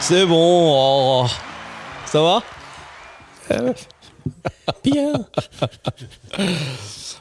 [0.00, 1.24] C'est bon.
[1.24, 1.28] oh.
[2.06, 2.42] Ça va
[4.82, 5.26] Bier.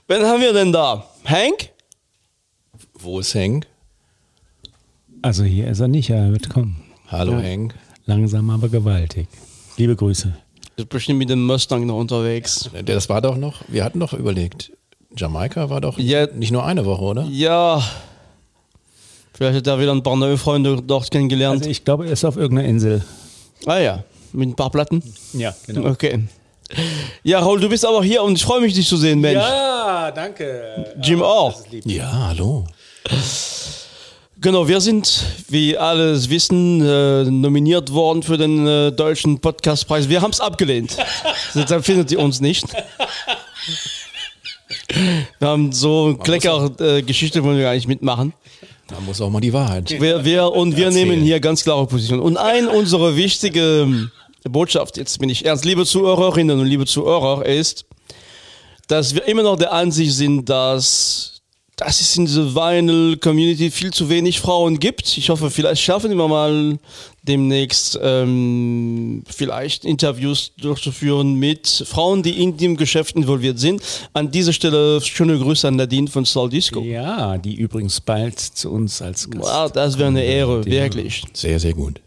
[0.08, 1.06] Wen haben wir denn da?
[1.26, 1.70] Hank?
[2.94, 3.68] Wo ist Hank?
[5.22, 6.82] Also hier ist er nicht, er wird kommen.
[7.10, 7.76] Hallo Hank.
[8.06, 9.28] Langsam aber gewaltig.
[9.78, 10.34] Liebe Grüße.
[10.80, 12.70] Ist bestimmt mit dem Mustang noch unterwegs.
[12.86, 14.72] Das war doch noch, wir hatten doch überlegt,
[15.16, 16.26] Jamaika war doch Ja.
[16.28, 17.24] nicht nur eine Woche, oder?
[17.30, 17.84] Ja.
[19.34, 21.60] Vielleicht hat er wieder ein paar neue Freunde dort kennengelernt.
[21.60, 23.04] Also ich glaube, er ist auf irgendeiner Insel.
[23.66, 25.04] ah ja, mit ein paar Platten.
[25.34, 25.90] Ja, genau.
[25.90, 26.24] Okay.
[27.24, 29.36] Ja, Raul, du bist aber hier und ich freue mich, dich zu sehen, Mensch.
[29.42, 30.94] Ja, danke.
[31.02, 31.60] Jim auch.
[31.84, 32.66] Ja, hallo.
[34.42, 40.08] Genau, wir sind, wie alles wissen, äh, nominiert worden für den äh, deutschen Podcastpreis.
[40.08, 40.96] Wir haben es abgelehnt.
[41.56, 42.64] Deshalb findet ihr uns nicht.
[45.40, 48.32] Wir haben so eine Klecker-Geschichte, wollen wir gar nicht mitmachen.
[48.88, 49.92] Da muss auch mal die Wahrheit.
[50.00, 51.10] Wir, wir, und wir Erzählen.
[51.10, 52.22] nehmen hier ganz klare Position.
[52.22, 54.10] Und ein unserer wichtige ähm,
[54.44, 57.86] Botschaft, jetzt bin ich ernst, liebe Zuhörerinnen und liebe Zuhörer, ist,
[58.88, 61.29] dass wir immer noch der Ansicht sind, dass,
[61.80, 65.18] dass es in dieser Vinyl-Community viel zu wenig Frauen gibt.
[65.18, 66.78] Ich hoffe, vielleicht schaffen wir mal
[67.24, 73.82] demnächst ähm, vielleicht Interviews durchzuführen mit Frauen, die in dem Geschäft involviert sind.
[74.12, 76.82] An dieser Stelle schöne Grüße an Nadine von Soul Disco.
[76.82, 79.46] Ja, die übrigens bald zu uns als Gast.
[79.46, 81.24] Wow, das wäre eine Ehre, wirklich.
[81.34, 82.02] Sehr, sehr gut.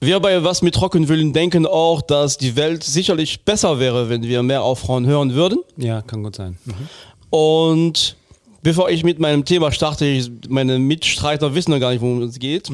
[0.00, 4.42] Wir bei Was mit Trockenwillen denken auch, dass die Welt sicherlich besser wäre, wenn wir
[4.42, 5.58] mehr auf Frauen hören würden.
[5.76, 6.56] Ja, kann gut sein.
[6.64, 6.88] Mhm.
[7.28, 8.16] Und
[8.62, 12.38] bevor ich mit meinem Thema starte, ich, meine Mitstreiter wissen noch gar nicht, worum es
[12.38, 12.70] geht,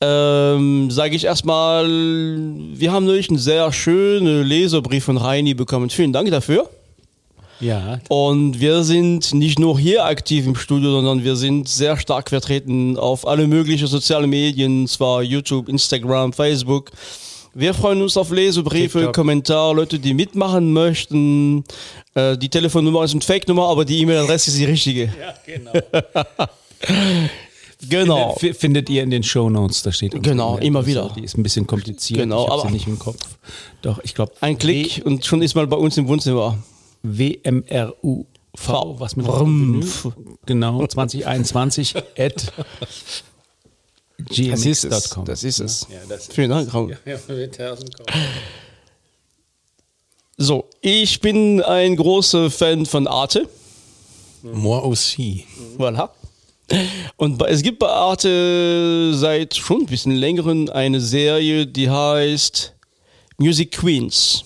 [0.00, 5.90] ähm, sage ich erstmal, wir haben neulich einen sehr schönen Leserbrief von Reini bekommen.
[5.90, 6.70] Vielen Dank dafür.
[7.60, 12.30] Ja, Und wir sind nicht nur hier aktiv im Studio, sondern wir sind sehr stark
[12.30, 16.90] vertreten auf alle möglichen sozialen Medien, zwar YouTube, Instagram, Facebook.
[17.54, 19.14] Wir freuen uns auf Lesebriefe, TikTok.
[19.14, 21.64] Kommentare, Leute, die mitmachen möchten.
[22.14, 25.04] Äh, die Telefonnummer ist eine Fake-Nummer, aber die E-Mail-Adresse ist die richtige.
[25.20, 25.72] ja genau.
[27.88, 28.36] Genau.
[28.38, 30.66] F- Findet ihr in den Shownotes, da steht Genau, E-Mail-Adresse.
[30.66, 31.12] immer wieder.
[31.16, 32.20] Die ist ein bisschen kompliziert.
[32.20, 33.16] Genau, ich aber- sie nicht im Kopf.
[33.80, 34.32] Doch, ich glaube.
[34.42, 36.58] Ein Klick und schon ist mal bei uns im Wohnzimmer.
[37.02, 38.26] WMRUV,
[38.98, 40.08] was mit Rumpf.
[40.44, 42.52] Genau, 2021 at
[44.28, 45.10] Das ist es.
[45.10, 45.24] gmx.com.
[45.24, 45.86] Das ist es.
[45.90, 46.96] Ja, das Vielen Dank, Raul.
[47.04, 47.16] Ja.
[50.36, 53.48] So, ich bin ein großer Fan von Arte.
[54.42, 55.44] More OC.
[55.76, 56.10] Voilà.
[57.16, 62.74] Und bei, es gibt bei Arte seit schon ein bisschen längeren eine Serie, die heißt
[63.38, 64.44] Music Queens.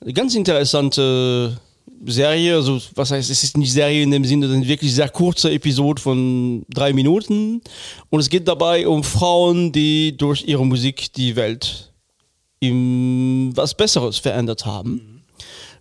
[0.00, 1.60] Eine ganz interessante
[2.06, 5.50] Serie, also was heißt, es ist nicht Serie in dem Sinne, sind wirklich sehr kurze
[5.50, 7.60] Episode von drei Minuten.
[8.08, 11.92] Und es geht dabei um Frauen, die durch ihre Musik die Welt
[12.60, 15.10] in was Besseres verändert haben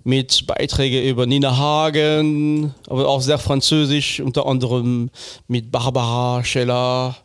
[0.04, 5.10] mit Beiträgen über Nina Hagen, aber auch sehr französisch, unter anderem
[5.48, 7.16] mit Barbara Scheller.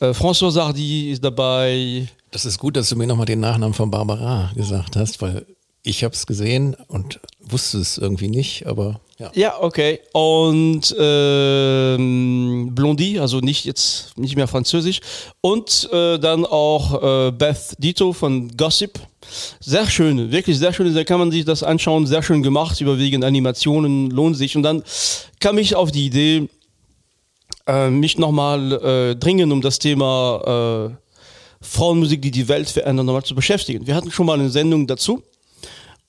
[0.00, 2.06] Äh, François Sardy ist dabei.
[2.30, 5.46] Das ist gut, dass du mir nochmal den Nachnamen von Barbara gesagt hast, weil
[5.82, 9.30] ich habe es gesehen und wusste es irgendwie nicht, aber ja.
[9.34, 10.00] Ja, okay.
[10.12, 15.00] Und ähm, Blondie, also nicht jetzt nicht mehr französisch.
[15.40, 18.98] Und äh, dann auch äh, Beth Dito von Gossip.
[19.60, 20.92] Sehr schön, wirklich sehr schön.
[20.92, 22.06] Da kann man sich das anschauen.
[22.06, 24.56] Sehr schön gemacht, überwiegend Animationen, lohnt sich.
[24.56, 24.82] Und dann
[25.38, 26.48] kam ich auf die Idee,
[27.68, 33.22] äh, mich nochmal äh, dringend um das Thema äh, Frauenmusik, die die Welt verändern, nochmal
[33.22, 33.86] zu beschäftigen.
[33.86, 35.22] Wir hatten schon mal eine Sendung dazu.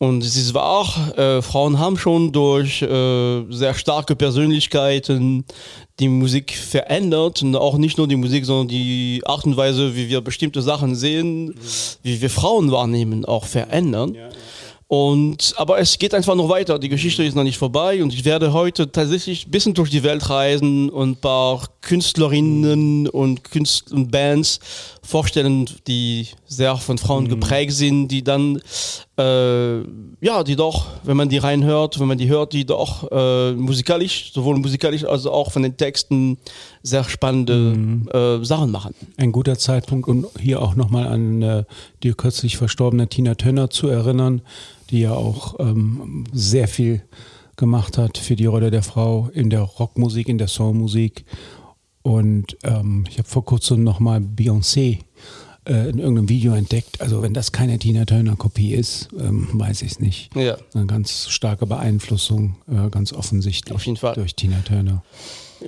[0.03, 5.46] Und es ist wahr, äh, Frauen haben schon durch äh, sehr starke Persönlichkeiten
[5.97, 7.41] die Musik verändert.
[7.41, 10.96] Und auch nicht nur die Musik, sondern die Art und Weise, wie wir bestimmte Sachen
[10.96, 11.56] sehen,
[12.02, 14.18] wie wir Frauen wahrnehmen, auch verändern.
[14.88, 16.80] Und, aber es geht einfach noch weiter.
[16.80, 20.04] Die Geschichte ist noch nicht vorbei und ich werde heute tatsächlich ein bisschen durch die
[20.04, 24.60] Welt reisen und ein paar Künstlerinnen und Künstler und Bands
[25.04, 28.60] vorstellen, die sehr von Frauen geprägt sind, die dann,
[29.18, 29.80] äh,
[30.22, 34.32] ja, die doch, wenn man die reinhört, wenn man die hört, die doch äh, musikalisch,
[34.34, 36.38] sowohl musikalisch als auch von den Texten
[36.82, 38.96] sehr spannende äh, Sachen machen.
[39.18, 41.64] Ein guter Zeitpunkt, um hier auch nochmal an äh,
[42.02, 44.42] die kürzlich verstorbene Tina Turner zu erinnern,
[44.90, 47.04] die ja auch ähm, sehr viel
[47.56, 51.26] gemacht hat für die Rolle der Frau in der Rockmusik, in der Soulmusik.
[52.04, 55.00] Und ähm, ich habe vor kurzem nochmal Beyoncé
[55.66, 57.02] äh, in irgendeinem Video entdeckt.
[57.02, 60.36] Also wenn das keine Tina Turner Kopie ist, ähm, weiß ich es nicht.
[60.36, 60.58] Ja.
[60.74, 63.74] Eine ganz starke Beeinflussung, äh, ganz offensichtlich.
[63.74, 64.16] Auf jeden Fall.
[64.16, 65.04] Durch Tina Turner.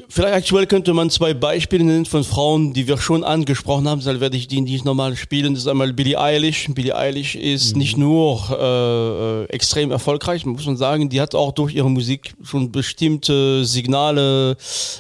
[0.10, 4.04] Vielleicht aktuell könnte man zwei Beispiele nennen von Frauen, die wir schon angesprochen haben.
[4.04, 5.54] Dann werde ich die nicht nochmal spielen.
[5.54, 6.68] Das ist einmal Billie Eilish.
[6.74, 11.10] Billie Eilish ist nicht nur äh, äh, extrem erfolgreich, muss man sagen.
[11.10, 14.58] Die hat auch durch ihre Musik schon bestimmte Signale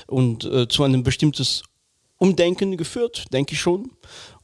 [0.07, 1.63] und äh, zu einem bestimmtes
[2.18, 3.91] Umdenken geführt, denke ich schon.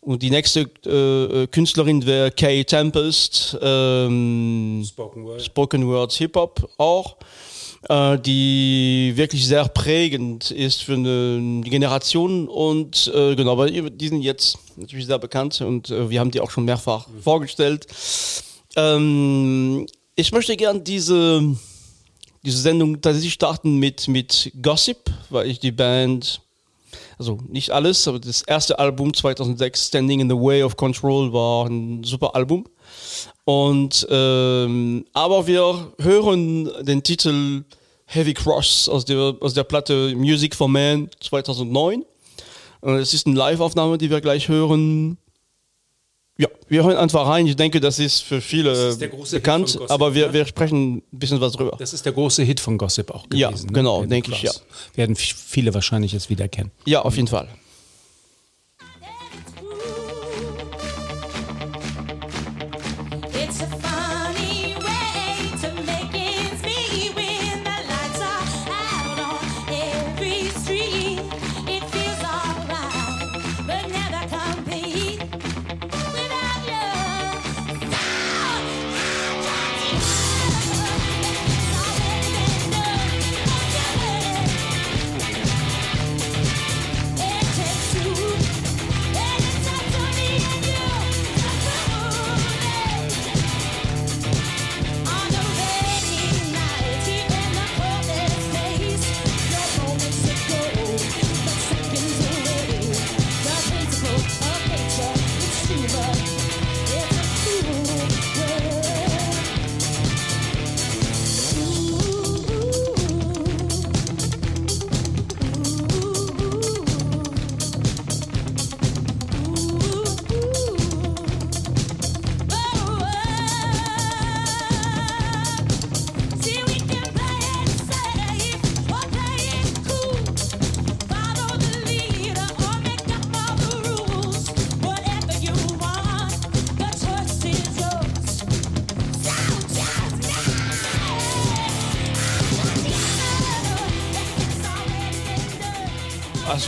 [0.02, 5.42] Und die nächste äh, äh, Künstlerin wäre Kay Tempest, ähm, Spoken Word.
[5.44, 7.18] Spoken Words Hip Hop auch,
[7.90, 14.22] äh, die wirklich sehr prägend ist für eine Generation und äh, genau, aber die sind
[14.22, 17.88] jetzt natürlich sehr bekannt und äh, wir haben die auch schon mehrfach vorgestellt.
[18.76, 21.56] Ähm, ich möchte gern diese,
[22.44, 26.42] diese Sendung tatsächlich starten mit, mit Gossip, weil ich die Band
[27.18, 31.68] also nicht alles, aber das erste Album 2006, Standing in the Way of Control, war
[31.68, 32.66] ein super Album.
[33.46, 37.64] Und ähm, aber wir hören den Titel
[38.06, 42.04] Heavy Cross aus der, aus der Platte Music for Man 2009.
[42.84, 45.18] Äh, Es ist eine Live-Aufnahme, die wir gleich hören.
[46.38, 47.46] Ja, wir hören einfach rein.
[47.48, 49.00] Ich denke, das ist für viele ist
[49.32, 50.34] bekannt, Gossip, aber wir, ne?
[50.34, 51.76] wir sprechen ein bisschen was drüber.
[51.78, 53.38] Das ist der große Hit von Gossip auch gewesen.
[53.40, 53.72] Ja, ne?
[53.72, 54.64] genau, Heavy denke ich, Cross.
[54.96, 56.72] Werden viele wahrscheinlich jetzt wieder kennen.
[56.86, 57.48] Ja, auf jeden Fall.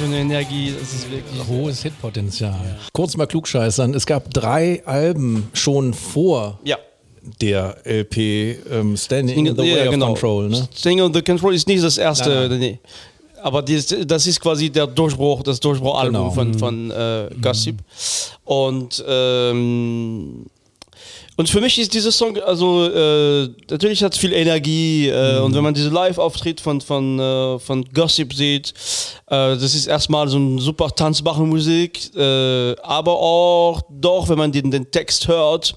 [0.01, 1.47] Eine Energie, das ist wirklich.
[1.47, 2.79] Hohes Hitpotenzial.
[2.93, 3.93] Kurz mal klugscheißern.
[3.93, 6.77] Es gab drei Alben schon vor Ja.
[7.41, 10.05] der LP ähm, Standing in the Ja, Way of genau.
[10.07, 10.49] Control.
[10.49, 10.67] Ne?
[10.75, 12.79] Standing on the Control ist nicht das erste, Nein, nee.
[13.41, 16.31] Aber das, das ist quasi der Durchbruch, das Durchbruchalbum Genau.
[16.31, 17.75] von, von äh, Gossip.
[18.45, 20.45] Und ähm,
[21.35, 25.55] und für mich ist dieser Song, also äh, natürlich hat es viel Energie äh, und
[25.55, 28.73] wenn man diese Live-Auftritt von, von, äh, von Gossip sieht,
[29.27, 34.51] äh, das ist erstmal so eine super tanzbare Musik, äh, aber auch doch, wenn man
[34.51, 35.75] den, den Text hört,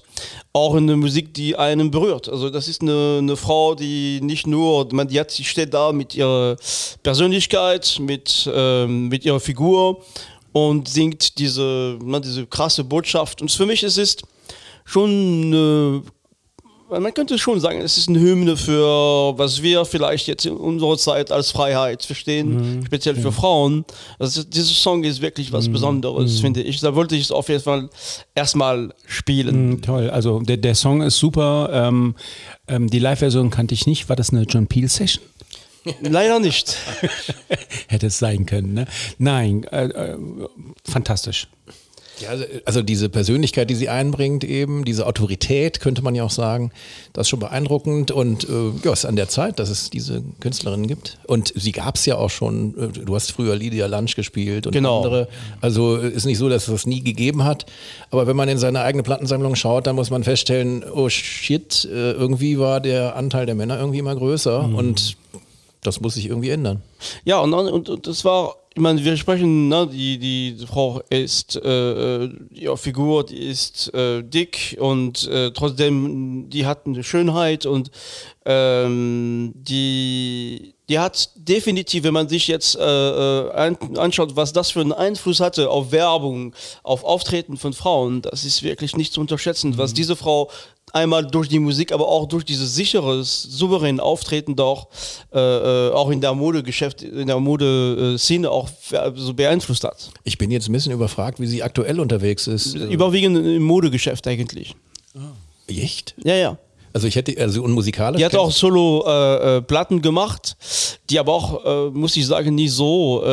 [0.53, 2.29] auch eine Musik, die einen berührt.
[2.29, 5.91] Also das ist eine, eine Frau, die nicht nur, man, die, hat, die steht da
[5.91, 6.55] mit ihrer
[7.03, 10.03] Persönlichkeit, mit, ähm, mit ihrer Figur
[10.51, 13.41] und singt diese, man, diese krasse Botschaft.
[13.41, 14.17] Und für mich ist es
[14.87, 15.53] schon,
[16.89, 20.53] äh, man könnte schon sagen, es ist eine Hymne für, was wir vielleicht jetzt in
[20.53, 23.83] unserer Zeit als Freiheit verstehen, speziell für Frauen.
[24.17, 26.79] Also dieser Song ist wirklich was Besonderes, finde ich.
[26.79, 27.89] Da wollte ich es auf jeden Fall
[28.33, 29.71] erstmal spielen.
[29.71, 31.69] Mm, Toll, also der, der Song ist super.
[31.73, 32.15] Ähm,
[32.69, 34.07] ähm, die Live-Version kannte ich nicht.
[34.07, 35.23] War das eine John Peel-Session?
[36.01, 36.77] Leider nicht.
[37.87, 38.87] Hätte es sein können, ne?
[39.17, 40.17] Nein, äh, äh,
[40.85, 41.47] fantastisch.
[42.19, 42.29] Ja,
[42.65, 46.71] also diese Persönlichkeit, die sie einbringt, eben, diese Autorität, könnte man ja auch sagen,
[47.13, 50.23] das ist schon beeindruckend und äh, ja, es ist an der Zeit, dass es diese
[50.39, 51.17] Künstlerinnen gibt.
[51.27, 54.73] Und sie gab es ja auch schon, äh, du hast früher Lydia Lunch gespielt und
[54.73, 54.97] Genau.
[55.03, 55.27] andere.
[55.61, 57.65] Also äh, ist nicht so, dass es das nie gegeben hat.
[58.11, 62.11] Aber wenn man in seine eigene Plattensammlung schaut, dann muss man feststellen, oh shit, äh,
[62.11, 65.17] irgendwie war der Anteil der Männer irgendwie immer größer und
[65.83, 66.81] das muss sich irgendwie ändern.
[67.23, 71.55] Ja, und, und, und das war, ich meine, wir sprechen, ne, die, die Frau ist,
[71.55, 77.65] äh, äh, ihre Figur, die ist äh, dick und äh, trotzdem, die hat eine Schönheit
[77.65, 77.89] und
[78.45, 84.69] ähm, die, die hat definitiv, wenn man sich jetzt äh, äh, an, anschaut, was das
[84.69, 86.53] für einen Einfluss hatte auf Werbung,
[86.83, 90.51] auf Auftreten von Frauen, das ist wirklich nicht zu unterschätzen, was diese Frau
[90.93, 94.87] einmal durch die Musik, aber auch durch dieses sicheres, souveräne Auftreten doch
[95.33, 98.69] äh, äh, auch in der Modegeschäft, in der Modeszene auch
[99.15, 100.09] so beeinflusst hat.
[100.23, 102.75] Ich bin jetzt ein bisschen überfragt, wie sie aktuell unterwegs ist.
[102.75, 104.75] Äh, Überwiegend im Modegeschäft eigentlich.
[105.67, 106.15] Echt?
[106.23, 106.57] Ja, ja.
[106.93, 108.17] Also ich hätte, also und musikalisch.
[108.17, 110.55] Die hat auch Solo-Platten äh, Platten gemacht,
[111.09, 113.23] die aber auch, äh, muss ich sagen, nicht so.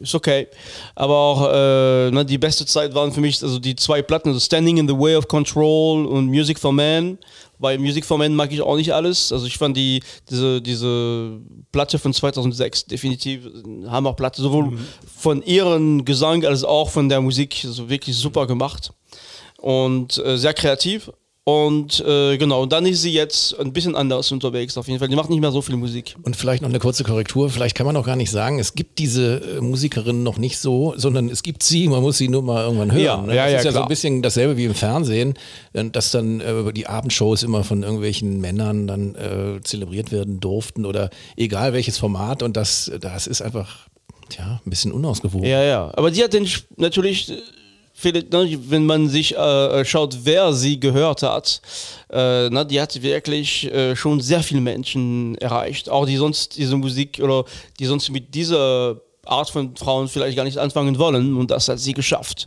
[0.00, 0.48] Ist okay.
[0.94, 4.40] Aber auch äh, ne, die beste Zeit waren für mich also die zwei Platten, also
[4.40, 7.18] Standing in the Way of Control und Music for Man.
[7.58, 9.32] Bei Music for Man mag ich auch nicht alles.
[9.32, 11.38] Also ich fand die, diese, diese
[11.70, 14.78] Platte von 2006 definitiv eine Hammerplatte, sowohl
[15.16, 17.62] von ihrem Gesang als auch von der Musik.
[17.64, 18.92] Also wirklich super gemacht
[19.58, 21.10] und äh, sehr kreativ.
[21.46, 25.08] Und äh, genau, und dann ist sie jetzt ein bisschen anders unterwegs auf jeden Fall.
[25.08, 26.16] Die macht nicht mehr so viel Musik.
[26.22, 27.50] Und vielleicht noch eine kurze Korrektur.
[27.50, 30.94] Vielleicht kann man auch gar nicht sagen, es gibt diese äh, Musikerin noch nicht so,
[30.96, 33.04] sondern es gibt sie, man muss sie nur mal irgendwann hören.
[33.04, 33.36] Ja, ne?
[33.36, 33.84] ja, das ja, ist ja so klar.
[33.84, 35.34] ein bisschen dasselbe wie im Fernsehen,
[35.74, 40.86] äh, dass dann äh, die Abendshows immer von irgendwelchen Männern dann äh, zelebriert werden durften
[40.86, 42.42] oder egal welches Format.
[42.42, 43.90] Und das, das ist einfach
[44.30, 45.46] tja, ein bisschen unausgewogen.
[45.46, 45.90] Ja, ja.
[45.94, 47.30] Aber die hat den natürlich,
[48.02, 51.60] äh, wenn man sich äh, schaut, wer sie gehört hat,
[52.10, 55.88] äh, na, die hat wirklich äh, schon sehr viele Menschen erreicht.
[55.88, 57.44] Auch die sonst diese Musik oder
[57.78, 61.36] die sonst mit dieser Art von Frauen vielleicht gar nicht anfangen wollen.
[61.36, 62.46] Und das hat sie geschafft.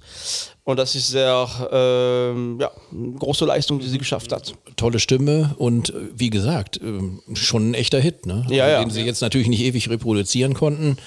[0.63, 4.54] Und das ist sehr, ähm, ja, eine große Leistung, die sie geschafft hat.
[4.75, 8.46] Tolle Stimme und äh, wie gesagt, ähm, schon ein echter Hit, ne?
[8.50, 8.80] Ja, ja.
[8.82, 10.98] Den sie jetzt natürlich nicht ewig reproduzieren konnten.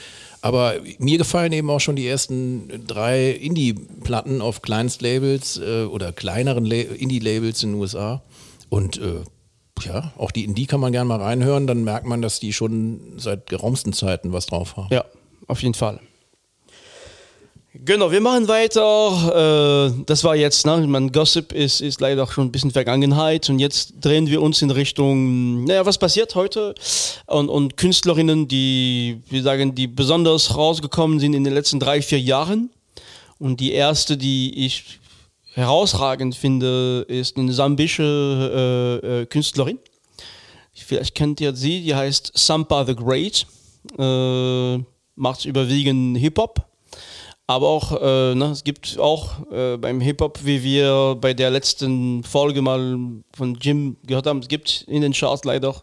[0.43, 6.65] Aber mir gefallen eben auch schon die ersten drei Indie-Platten auf Kleinstlabels äh, oder kleineren
[6.65, 8.23] La Indie-Labels in den USA.
[8.69, 9.23] Und äh,
[9.85, 12.53] ja, auch die in die kann man gerne mal reinhören, dann merkt man, dass die
[12.53, 14.93] schon seit geraummsten Zeiten was drauf haben.
[14.93, 15.05] Ja,
[15.47, 16.01] auf jeden Fall.
[17.73, 19.93] Genau, wir machen weiter.
[19.97, 23.49] Äh, das war jetzt, ne, man Gossip ist, ist leider auch schon ein bisschen Vergangenheit
[23.49, 26.75] und jetzt drehen wir uns in Richtung, naja, was passiert heute?
[27.27, 32.21] Und, und Künstlerinnen, die, wir sagen, die besonders rausgekommen sind in den letzten drei, vier
[32.21, 32.71] Jahren.
[33.39, 34.99] Und die erste, die ich
[35.55, 39.79] herausragend finde, ist eine sambische äh, äh, Künstlerin.
[40.75, 43.47] Vielleicht kennt ihr sie, die heißt Sampa the Great.
[43.97, 44.83] Äh,
[45.15, 46.70] macht überwiegend Hip-Hop.
[47.51, 52.23] Aber auch, äh, ne, es gibt auch äh, beim Hip-Hop, wie wir bei der letzten
[52.23, 52.97] Folge mal
[53.35, 55.75] von Jim gehört haben, es gibt in den Charts leider,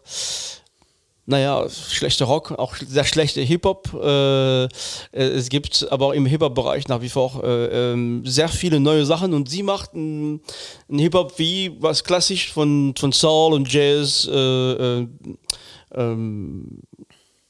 [1.26, 3.92] naja, schlechter Rock, auch sehr schlechte Hip-Hop.
[4.02, 4.68] Äh, äh,
[5.12, 9.34] es gibt aber auch im Hip-Hop-Bereich nach wie vor äh, ähm, sehr viele neue Sachen
[9.34, 10.40] und sie macht ein,
[10.88, 15.06] ein Hip-Hop wie was klassisch von, von Soul und Jazz äh,
[15.94, 16.80] ähm,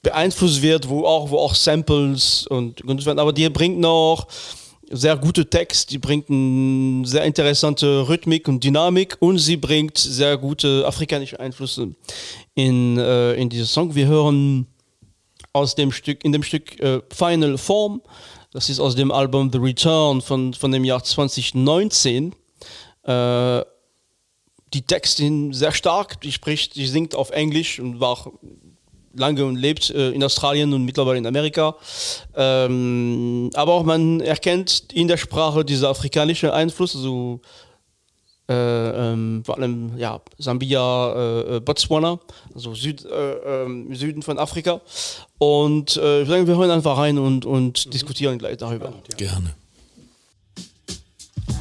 [0.08, 3.18] beeinflusst wird, wo auch, wo auch Samples und genutzt werden.
[3.18, 4.26] Aber die bringt noch
[4.90, 10.38] sehr gute Text, die bringt eine sehr interessante Rhythmik und Dynamik und sie bringt sehr
[10.38, 11.94] gute afrikanische Einflüsse
[12.54, 13.94] in, äh, in dieses Song.
[13.94, 14.66] Wir hören
[15.52, 18.00] aus dem Stück, in dem Stück äh, Final Form,
[18.52, 22.34] das ist aus dem Album The Return von, von dem Jahr 2019.
[23.02, 23.62] Äh,
[24.72, 28.32] die Texte sind sehr stark, die spricht, die singt auf Englisch und war
[29.14, 31.74] lange und lebt äh, in Australien und mittlerweile in Amerika.
[32.36, 37.40] Ähm, aber auch man erkennt in der Sprache dieser afrikanische Einfluss, also
[38.48, 42.18] äh, ähm, vor allem ja, Sambia, äh, äh, Botswana,
[42.54, 44.80] also Süd, äh, ähm, Süden von Afrika.
[45.36, 48.94] Und äh, ich würde sagen, wir hören einfach rein und, und diskutieren gleich darüber.
[49.16, 49.54] Gerne.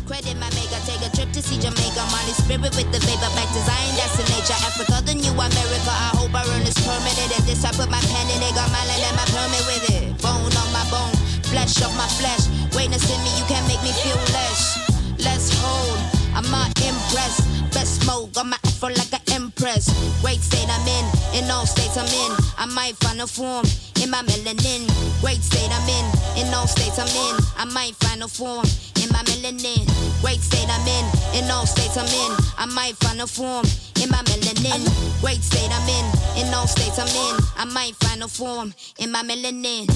[0.07, 1.99] Credit my maker, take a trip to see Jamaica.
[2.15, 4.55] Molly spirit with the vapor, back to Zion, that's the nature.
[4.63, 5.91] Africa, the new America.
[5.91, 7.27] I hope I earn this permanent.
[7.35, 9.83] And this I put my pen in it, got my land and my permit with
[9.99, 10.15] it.
[10.23, 11.11] Bone on my bone,
[11.51, 12.47] flesh off my flesh.
[12.71, 14.79] Greatness in me, you can't make me feel less.
[15.19, 15.99] Let's hold,
[16.37, 17.41] I'm not impressed.
[17.73, 19.89] Best smoke, got my afro like an empress.
[20.21, 22.31] Great state I'm in, in all states I'm in.
[22.59, 23.65] I might find a form
[24.03, 24.85] in my melanin.
[25.19, 26.05] Great state I'm in,
[26.37, 27.41] in all states I'm in.
[27.57, 28.65] I might find a form
[29.01, 29.81] in my melanin.
[30.21, 31.05] Great state I'm in,
[31.41, 32.37] in all states I'm in.
[32.55, 33.65] I might find a form
[33.99, 34.85] in my melanin.
[35.21, 37.35] Great state I'm in, in all states I'm in.
[37.57, 39.89] I might find a form in my melanin.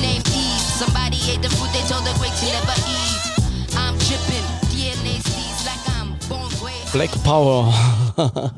[0.00, 0.60] Named Eve.
[0.60, 3.76] Somebody ate the fruit they told the great to never eat.
[3.76, 6.92] I'm tripping, DNA seeds like I'm born great.
[6.92, 7.72] Black Power.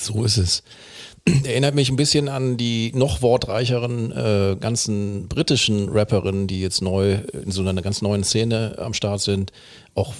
[0.00, 0.62] So ist es.
[1.44, 7.18] Erinnert mich ein bisschen an die noch wortreicheren äh, ganzen britischen Rapperinnen, die jetzt neu
[7.32, 9.50] in so einer ganz neuen Szene am Start sind.
[9.96, 10.14] Auch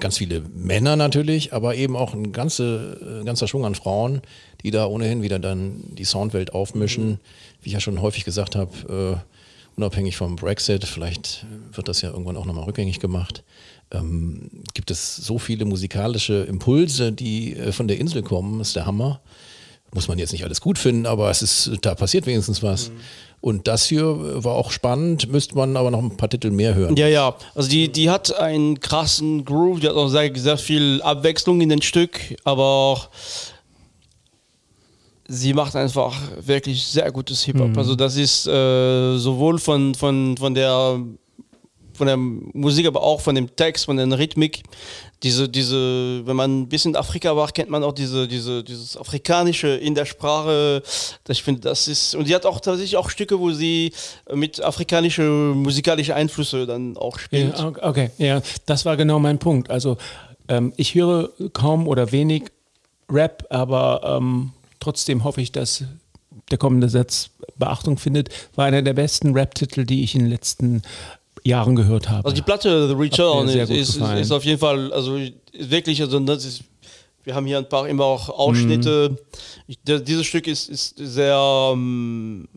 [0.00, 4.22] ganz viele Männer natürlich, aber eben auch ein ganze, äh, ganzer Schwung an Frauen,
[4.64, 7.20] die da ohnehin wieder dann die Soundwelt aufmischen.
[7.64, 12.10] Wie ich ja schon häufig gesagt habe, äh, unabhängig vom Brexit, vielleicht wird das ja
[12.10, 13.42] irgendwann auch nochmal rückgängig gemacht.
[13.90, 18.86] Ähm, gibt es so viele musikalische Impulse, die äh, von der Insel kommen, ist der
[18.86, 19.20] Hammer
[19.94, 22.90] muss man jetzt nicht alles gut finden, aber es ist, da passiert wenigstens was.
[23.40, 24.04] Und das hier
[24.42, 26.96] war auch spannend, müsste man aber noch ein paar Titel mehr hören.
[26.96, 27.36] Ja, ja.
[27.54, 31.68] Also die, die hat einen krassen Groove, die hat auch sehr, sehr viel Abwechslung in
[31.68, 33.08] den Stück, aber auch
[35.26, 37.76] sie macht einfach wirklich sehr gutes Hip-Hop.
[37.76, 41.00] Also das ist äh, sowohl von, von, von der
[41.94, 44.62] von der Musik, aber auch von dem Text, von der Rhythmik.
[45.22, 48.96] Diese, diese, wenn man ein bisschen in Afrika war, kennt man auch diese, diese, dieses
[48.96, 50.82] Afrikanische in der Sprache.
[51.28, 53.92] Ich finde, das ist, und sie hat auch tatsächlich auch Stücke, wo sie
[54.32, 57.56] mit afrikanischen musikalischen Einflüsse dann auch spielt.
[57.56, 59.70] Ja, okay, ja, das war genau mein Punkt.
[59.70, 59.96] Also
[60.48, 62.44] ähm, ich höre kaum oder wenig
[63.08, 64.52] Rap, aber ähm,
[64.84, 65.84] trotzdem hoffe ich, dass
[66.50, 68.28] der kommende Satz Beachtung findet.
[68.54, 70.82] War einer der besten Rap-Titel, die ich in den letzten
[71.44, 72.24] Jahren gehört habe.
[72.24, 75.18] Also die Platte The Return ist, ist, auf jeden Fall, also
[75.52, 76.62] wirklich, also das ist,
[77.22, 79.10] wir haben hier ein paar immer auch Ausschnitte.
[79.10, 79.18] Mhm.
[79.66, 82.48] Ich, der, dieses Stück ist, ist sehr, ähm,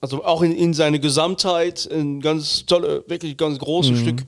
[0.00, 3.62] also auch in, in seiner Gesamtheit ein ganz tolle, wirklich ganz Mhm.
[3.64, 4.24] großes Stück.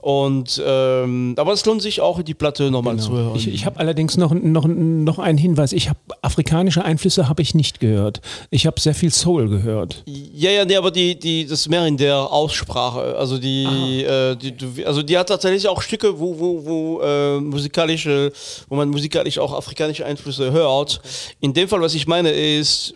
[0.00, 3.24] Und ähm, aber es lohnt sich auch die Platte nochmal zu hören.
[3.24, 3.36] Genau.
[3.36, 5.72] Ich, ich habe allerdings noch, noch, noch einen Hinweis.
[5.72, 8.20] Ich habe afrikanische Einflüsse habe ich nicht gehört.
[8.50, 10.02] Ich habe sehr viel Soul gehört.
[10.06, 13.16] Ja, ja, nee, aber die, die, das ist mehr in der Aussprache.
[13.16, 18.32] Also die, äh, die also die hat tatsächlich auch Stücke, wo, wo, wo äh, musikalische,
[18.68, 21.00] wo man musikalisch auch afrikanische Einflüsse hört.
[21.40, 22.94] In dem Fall, was ich meine, ist,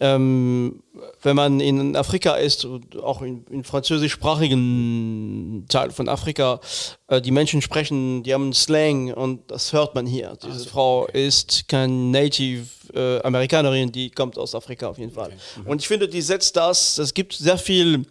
[0.00, 0.82] ähm,
[1.22, 2.66] wenn man in Afrika ist,
[3.02, 6.60] auch in, in französischsprachigen Teil von Afrika,
[7.08, 10.36] äh, die Menschen sprechen, die haben Slang und das hört man hier.
[10.42, 15.32] Diese Frau ist kein Native äh, Amerikanerin, die kommt aus Afrika auf jeden Fall.
[15.64, 18.04] Und ich finde, die setzt das, es gibt sehr viel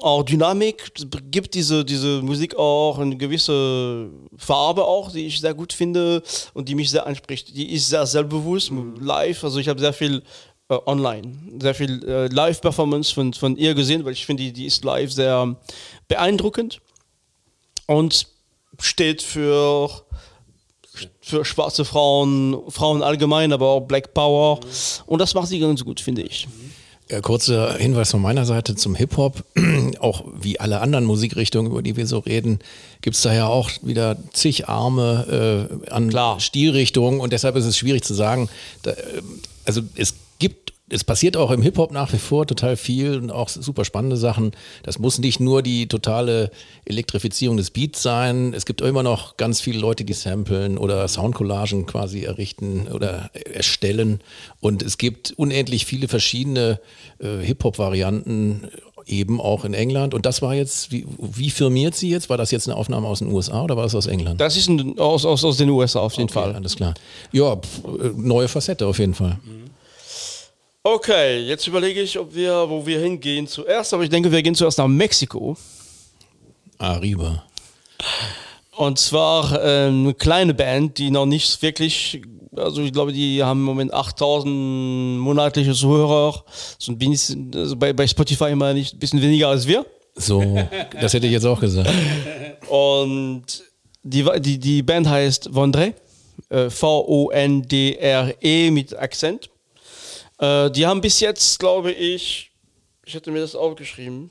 [0.00, 5.54] auch Dynamik, es gibt diese, diese Musik auch eine gewisse Farbe auch, die ich sehr
[5.54, 6.22] gut finde
[6.54, 7.56] und die mich sehr anspricht.
[7.56, 10.22] Die ist sehr selbstbewusst, live, also ich habe sehr viel
[10.68, 14.66] äh, online, sehr viel äh, Live-Performance von, von ihr gesehen, weil ich finde, die, die
[14.66, 15.56] ist live sehr
[16.08, 16.80] beeindruckend
[17.86, 18.26] und
[18.78, 20.04] steht für
[21.20, 24.60] für schwarze Frauen, Frauen allgemein, aber auch Black Power.
[25.06, 26.48] Und das macht sie ganz gut, finde ich.
[27.08, 29.44] Äh, Kurzer Hinweis von meiner Seite zum Hip-Hop.
[30.00, 32.58] Auch wie alle anderen Musikrichtungen, über die wir so reden,
[33.00, 36.40] gibt es da ja auch wieder zig Arme äh, an Klar.
[36.40, 38.48] Stilrichtungen und deshalb ist es schwierig zu sagen.
[38.82, 39.22] Da, äh,
[39.64, 43.48] also es gibt, es passiert auch im Hip-Hop nach wie vor total viel und auch
[43.48, 44.52] super spannende Sachen.
[44.82, 46.50] Das muss nicht nur die totale
[46.84, 48.52] Elektrifizierung des Beats sein.
[48.54, 54.20] Es gibt immer noch ganz viele Leute, die samplen oder Soundcollagen quasi errichten oder erstellen.
[54.60, 56.78] Und es gibt unendlich viele verschiedene
[57.20, 58.68] äh, Hip-Hop-Varianten
[59.06, 60.12] eben auch in England.
[60.12, 62.28] Und das war jetzt, wie, wie firmiert sie jetzt?
[62.28, 64.40] War das jetzt eine Aufnahme aus den USA oder war das aus England?
[64.40, 66.54] Das ist ein, aus, aus, aus den USA auf jeden Okay, Fall.
[66.54, 66.92] Alles klar.
[67.32, 69.38] Ja, pf, äh, neue Facette auf jeden Fall.
[70.84, 74.56] Okay, jetzt überlege ich, ob wir, wo wir hingehen zuerst, aber ich denke, wir gehen
[74.56, 75.56] zuerst nach Mexiko.
[76.78, 77.44] Arriba.
[78.76, 82.20] Und zwar äh, eine kleine Band, die noch nicht wirklich,
[82.56, 86.42] also ich glaube, die haben im Moment 8000 monatliche Zuhörer.
[86.78, 89.86] So ein bisschen, also bei, bei Spotify immer nicht ein bisschen weniger als wir.
[90.16, 90.42] So,
[91.00, 91.88] das hätte ich jetzt auch gesagt.
[92.68, 93.44] Und
[94.02, 95.94] die, die, die Band heißt Vondre,
[96.48, 99.48] äh, V-O-N-D-R-E mit Akzent.
[100.42, 102.50] Äh, die haben bis jetzt, glaube ich,
[103.04, 104.30] ich hätte mir das aufgeschrieben,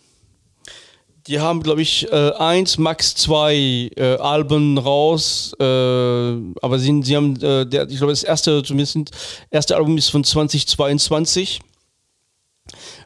[1.28, 7.16] die haben, glaube ich, äh, eins, max zwei äh, Alben raus, äh, aber sie, sie
[7.16, 9.12] haben, äh, der, ich glaube, das erste, zumindest,
[9.52, 11.62] erste Album ist von 2022.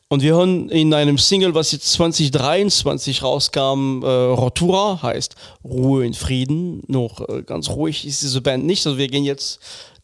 [0.08, 6.14] Und wir hören in einem Single, was jetzt 2023 rauskam, äh, Rotura, heißt Ruhe in
[6.14, 6.84] Frieden.
[6.88, 8.86] Noch äh, ganz ruhig ist diese Band nicht.
[8.86, 9.60] Also wir gehen jetzt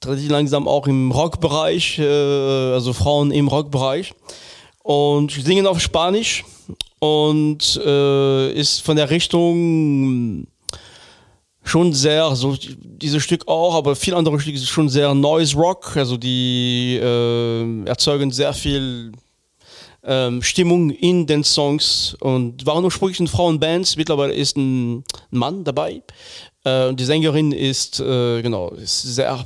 [0.05, 2.03] relativ langsam auch im Rockbereich, äh,
[2.73, 4.13] also Frauen im Rockbereich.
[4.83, 6.43] Und singen auf Spanisch
[6.99, 10.47] und äh, ist von der Richtung
[11.63, 15.95] schon sehr, so dieses Stück auch, aber viele andere Stücke sind schon sehr Noise Rock,
[15.95, 19.11] also die äh, erzeugen sehr viel
[20.03, 23.97] ähm, Stimmung in den Songs und waren ursprünglich eine Frauenband.
[23.97, 26.01] Mittlerweile ist ein, ein Mann dabei.
[26.63, 29.45] Äh, und die Sängerin ist, äh, genau, ist sehr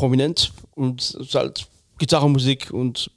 [0.00, 1.66] prominent und ist halt
[1.98, 3.10] Gitarrenmusik und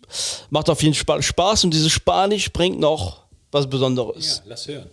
[0.50, 1.64] macht auf jeden Fall Spaß.
[1.64, 4.42] Und dieses Spanisch bringt noch was Besonderes.
[4.46, 4.90] lass hören.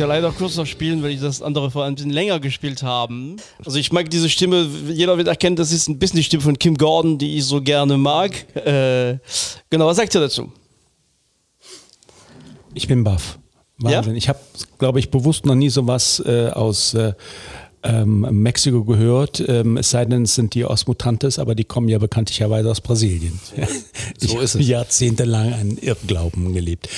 [0.00, 3.36] Ja leider noch spielen, weil ich das andere vor allem ein bisschen länger gespielt haben.
[3.64, 6.58] Also ich mag diese Stimme, jeder wird erkennen, das ist ein bisschen die Stimme von
[6.58, 8.32] Kim Gordon, die ich so gerne mag.
[8.56, 9.18] Äh,
[9.70, 10.52] genau, was sagt ihr dazu?
[12.74, 13.38] Ich bin baff.
[13.78, 14.12] Wahnsinn.
[14.12, 14.18] Ja?
[14.18, 14.38] Ich habe,
[14.78, 17.14] glaube ich, bewusst noch nie sowas äh, aus äh,
[17.82, 19.42] ähm, Mexiko gehört.
[19.46, 22.80] Ähm, es sei denn, es sind die aus Mutantes, aber die kommen ja bekanntlicherweise aus
[22.80, 23.40] Brasilien.
[24.18, 24.68] So ich ist es.
[24.68, 26.88] jahrzehntelang einen Irrglauben gelebt.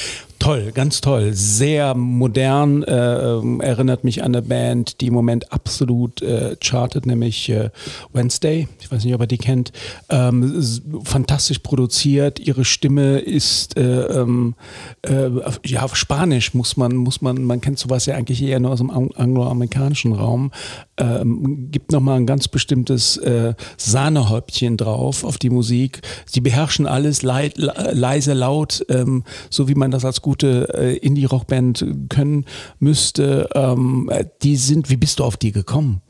[0.43, 1.35] Toll, ganz toll.
[1.35, 7.07] Sehr modern, äh, ähm, erinnert mich an eine Band, die im Moment absolut äh, chartet,
[7.07, 7.71] nämlich äh,
[8.13, 8.67] Wednesday.
[8.81, 9.71] Ich weiß nicht, ob ihr die kennt.
[10.09, 10.61] Ähm,
[11.05, 12.41] fantastisch produziert.
[12.41, 14.57] Ihre Stimme ist äh, ähm,
[15.03, 15.31] äh,
[15.65, 18.91] ja Spanisch muss man muss man man kennt sowas ja eigentlich eher nur aus dem
[18.91, 20.51] ang- angloamerikanischen Raum.
[20.97, 26.01] Ähm, gibt noch mal ein ganz bestimmtes äh, Sahnehäubchen drauf auf die Musik.
[26.27, 30.97] Sie beherrschen alles lei le- leise, laut, ähm, so wie man das als gute äh,
[30.97, 32.47] Indie-Rockband können
[32.79, 33.49] müsste.
[33.55, 34.89] Ähm, äh, die sind.
[34.89, 36.01] Wie bist du auf die gekommen?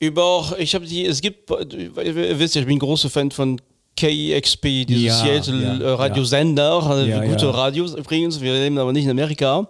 [0.00, 3.58] Über, ich habe die, es gibt, ihr wisst ja, ich bin ein großer Fan von
[3.96, 7.50] KEXP, dieses Ja, Seattle ja, äh, Ja, gute ja.
[7.50, 9.66] Radios übrigens, wir leben aber nicht in Amerika.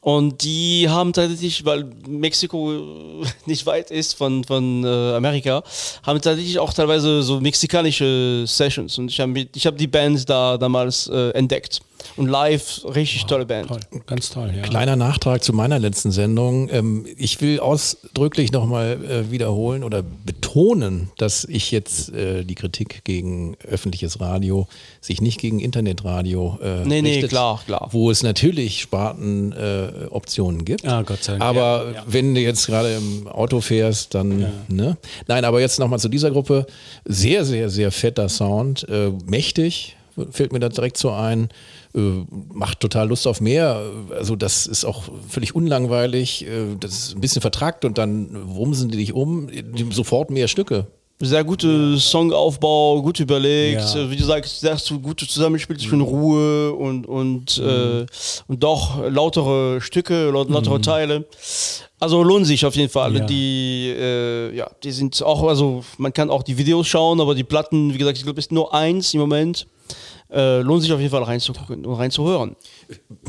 [0.00, 5.62] Und die haben tatsächlich, weil Mexiko äh, nicht weit ist von, von äh, Amerika,
[6.02, 8.98] haben tatsächlich auch teilweise so mexikanische Sessions.
[8.98, 11.80] Und ich habe ich hab die Band da damals äh, entdeckt.
[12.16, 13.68] Und live, richtig tolle Band.
[13.68, 14.62] Toll, ganz toll, ja.
[14.62, 16.68] Kleiner Nachtrag zu meiner letzten Sendung.
[16.70, 23.04] Ähm, ich will ausdrücklich nochmal äh, wiederholen oder betonen, dass ich jetzt äh, die Kritik
[23.04, 24.66] gegen öffentliches Radio
[25.00, 27.88] sich nicht gegen Internetradio äh, Nee, nee, richtet, klar, klar.
[27.92, 30.86] Wo es natürlich Spartenoptionen äh, Optionen gibt.
[30.86, 31.42] Ah, Gott sei Dank.
[31.42, 32.02] Aber Ja, ja.
[32.06, 34.96] wenn du jetzt gerade im Auto fährst, dann, ne?
[35.26, 36.66] Nein, aber jetzt nochmal zu dieser Gruppe.
[37.04, 38.88] Sehr, sehr, sehr fetter Sound.
[38.88, 39.96] Äh, mächtig,
[40.30, 41.48] fällt mir da direkt so ein.
[41.94, 43.82] Äh, macht total Lust auf mehr.
[44.16, 46.46] Also das ist auch völlig unlangweilig.
[46.46, 49.48] Äh, das ist ein bisschen vertrackt und dann wumsen die dich um.
[49.90, 50.86] Sofort mehr Stücke.
[51.22, 54.10] Sehr guter Songaufbau, gut überlegt, Ja.
[54.10, 58.06] wie du sagst, sehr zu- gute Zusammenspiel zwischen Ruhe und, und, äh,
[58.46, 61.26] und doch lautere Stücke, laut, lautere Teile.
[61.98, 63.16] Also lohnt sich auf jeden Fall.
[63.18, 63.24] Ja.
[63.26, 67.44] Die, äh, ja, die sind auch, also man kann auch die Videos schauen, aber die
[67.44, 69.66] Platten, wie gesagt, ich glaube, es ist nur eins im Moment.
[70.32, 72.54] Äh, lohnt sich auf jeden Fall reinzugucken und reinzuhören.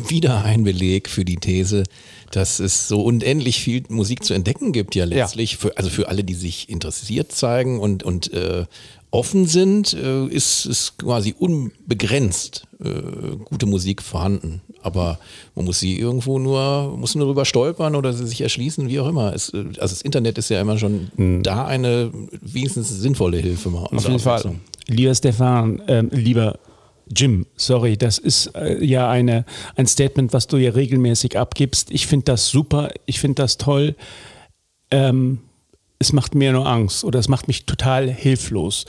[0.07, 1.83] Wieder ein Beleg für die These,
[2.31, 5.57] dass es so unendlich viel Musik zu entdecken gibt, ja letztlich.
[5.57, 8.65] Für, also für alle, die sich interessiert zeigen und, und äh,
[9.09, 14.61] offen sind, äh, ist, ist quasi unbegrenzt äh, gute Musik vorhanden.
[14.83, 15.19] Aber
[15.55, 19.07] man muss sie irgendwo nur, muss nur drüber stolpern oder sie sich erschließen, wie auch
[19.07, 19.33] immer.
[19.33, 22.11] Es, äh, also das Internet ist ja immer schon da eine
[22.41, 23.69] wenigstens sinnvolle Hilfe.
[23.69, 23.85] Mal.
[23.85, 24.55] Auf jeden Fall.
[24.87, 26.59] Lieber Stefan, ähm, lieber
[27.15, 29.45] Jim, sorry, das ist äh, ja eine,
[29.75, 31.91] ein Statement, was du ja regelmäßig abgibst.
[31.91, 33.95] Ich finde das super, ich finde das toll.
[34.89, 35.39] Ähm,
[35.99, 38.85] es macht mir nur Angst oder es macht mich total hilflos.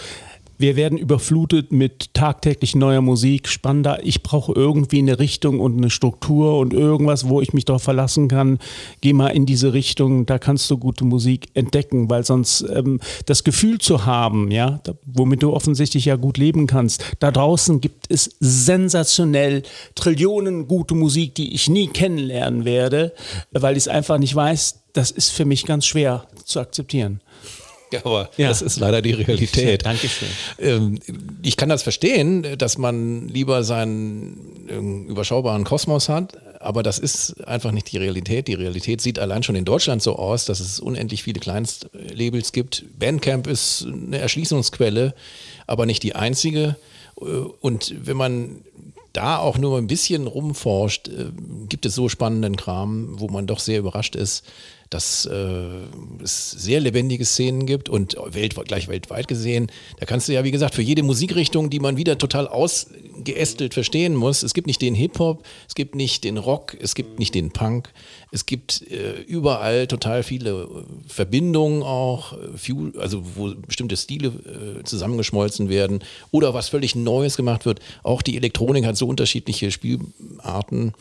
[0.62, 3.98] Wir werden überflutet mit tagtäglich neuer Musik, spannender.
[4.06, 8.28] Ich brauche irgendwie eine Richtung und eine Struktur und irgendwas, wo ich mich darauf verlassen
[8.28, 8.60] kann.
[9.00, 13.42] Geh mal in diese Richtung, da kannst du gute Musik entdecken, weil sonst ähm, das
[13.42, 17.02] Gefühl zu haben, ja, womit du offensichtlich ja gut leben kannst.
[17.18, 19.64] Da draußen gibt es sensationell
[19.96, 23.14] Trillionen gute Musik, die ich nie kennenlernen werde,
[23.50, 27.20] weil ich es einfach nicht weiß das ist für mich ganz schwer zu akzeptieren.
[27.92, 28.48] Ja, aber Ja.
[28.48, 29.84] das ist leider die Realität.
[29.86, 30.28] Dankeschön.
[30.58, 30.98] Ähm,
[31.42, 37.46] ich kann das verstehen, dass man lieber seinen ähm, überschaubaren Kosmos hat, aber das ist
[37.46, 38.48] einfach nicht die Realität.
[38.48, 42.84] Die Realität sieht allein schon in Deutschland so aus, dass es unendlich viele Kleinstlabels gibt.
[42.98, 45.14] Bandcamp ist eine Erschließungsquelle,
[45.66, 46.76] aber nicht die einzige.
[47.20, 47.24] Äh,
[47.60, 48.62] Und wenn man
[49.12, 51.26] da auch nur ein bisschen rumforscht, äh,
[51.68, 54.44] gibt es so spannenden Kram, wo man doch sehr überrascht ist,
[54.92, 55.66] dass äh,
[56.22, 59.70] es sehr lebendige Szenen gibt und welt, gleich weltweit gesehen.
[59.98, 64.14] Da kannst du ja, wie gesagt, für jede Musikrichtung, die man wieder total ausgeästelt verstehen
[64.14, 64.42] muss.
[64.42, 67.92] Es gibt nicht den Hip-Hop, es gibt nicht den Rock, es gibt nicht den Punk.
[68.34, 70.66] Es gibt äh, überall total viele äh,
[71.06, 77.66] Verbindungen auch, äh, also wo bestimmte Stile äh, zusammengeschmolzen werden oder was völlig Neues gemacht
[77.66, 77.80] wird.
[78.02, 80.94] Auch die Elektronik hat so unterschiedliche Spielarten.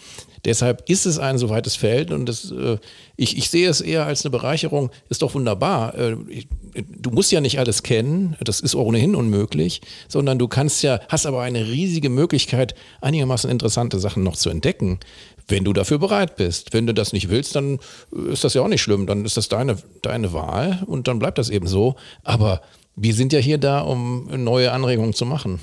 [0.44, 2.78] Deshalb ist es ein so weites Feld und das, äh,
[3.16, 4.90] ich, ich sehe es eher als eine Bereicherung.
[5.08, 5.96] Ist doch wunderbar.
[5.98, 10.84] Äh, ich, du musst ja nicht alles kennen, das ist ohnehin unmöglich, sondern du kannst
[10.84, 15.00] ja, hast aber eine riesige Möglichkeit, einigermaßen interessante Sachen noch zu entdecken,
[15.48, 16.74] wenn du dafür bereit bist.
[16.74, 17.80] Wenn du das nicht willst, dann
[18.16, 21.20] äh, ist das ja auch nicht schlimm, dann ist das deine, deine Wahl und dann
[21.20, 21.96] bleibt das eben so.
[22.24, 22.62] Aber
[22.96, 25.60] wir sind ja hier da, um neue Anregungen zu machen.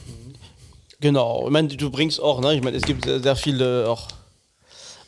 [1.00, 2.54] Genau, ich meine, du bringst auch, ne?
[2.54, 4.08] ich meine, es gibt sehr, viele auch,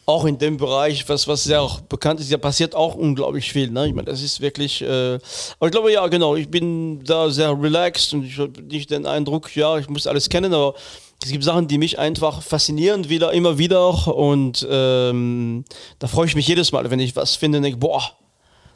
[0.07, 3.71] auch in dem Bereich, was, was sehr auch bekannt ist, da passiert auch unglaublich viel.
[3.71, 3.89] Ne?
[3.89, 5.15] Ich meine, das ist wirklich, äh,
[5.59, 9.05] aber ich glaube, ja, genau, ich bin da sehr relaxed und ich habe nicht den
[9.05, 10.75] Eindruck, ja, ich muss alles kennen, aber
[11.23, 15.65] es gibt Sachen, die mich einfach faszinieren, wieder, immer wieder und ähm,
[15.99, 18.03] da freue ich mich jedes Mal, wenn ich was finde und denke, boah,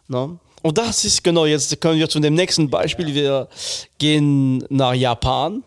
[0.09, 0.39] Ne?
[0.63, 3.15] Und das ist genau, jetzt können wir zu dem nächsten Beispiel.
[3.15, 3.49] Wir
[3.99, 5.63] gehen nach Japan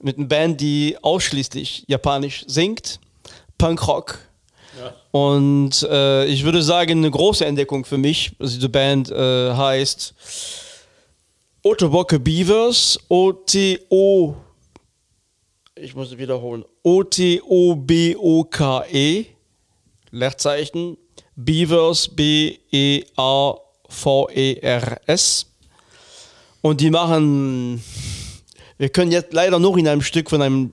[0.00, 3.00] mit einer Band, die ausschließlich japanisch singt,
[3.58, 4.18] Punkrock.
[5.10, 8.32] Und äh, ich würde sagen, eine große Entdeckung für mich.
[8.38, 10.14] Also die Band äh, heißt
[11.62, 14.34] Otoboke Beavers, O-T-O,
[15.74, 17.26] ich muss es wiederholen, O-T-O-B-O-K-E,
[20.10, 20.98] Leerzeichen,
[21.36, 23.06] Beavers, B-E-A-V-E-R-S.
[26.60, 27.82] Und die machen,
[28.78, 30.70] wir können jetzt leider noch in einem Stück von einem,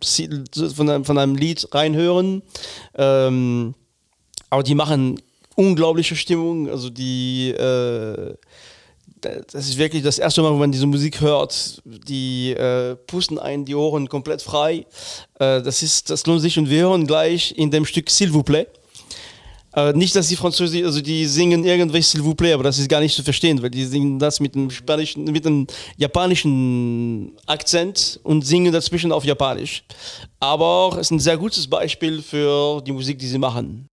[0.76, 2.44] von einem, von einem Lied reinhören,
[2.96, 3.74] ähm,
[4.50, 5.22] aber die machen
[5.56, 8.36] unglaubliche Stimmung, also die, äh,
[9.22, 11.82] das ist wirklich das erste Mal, wo man diese Musik hört.
[11.86, 14.86] Die äh, pusten einen die Ohren komplett frei.
[15.40, 18.44] Äh, das, ist, das lohnt sich und wir hören gleich in dem Stück S'il vous
[18.44, 18.68] plaît.
[19.76, 22.90] Äh, nicht, dass die Französisch, also die singen irgendwelche S'il vous plaît, aber das ist
[22.90, 28.20] gar nicht zu verstehen, weil die singen das mit einem spanischen, mit einem japanischen Akzent
[28.24, 29.84] und singen dazwischen auf Japanisch.
[30.40, 33.89] Aber es ist ein sehr gutes Beispiel für die Musik, die sie machen.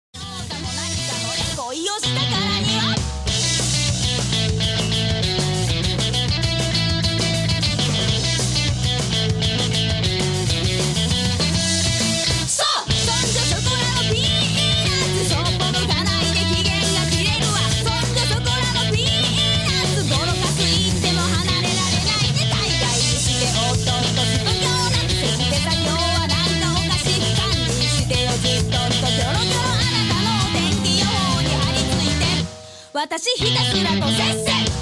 [32.95, 34.74] 私ひたすらとせっせ。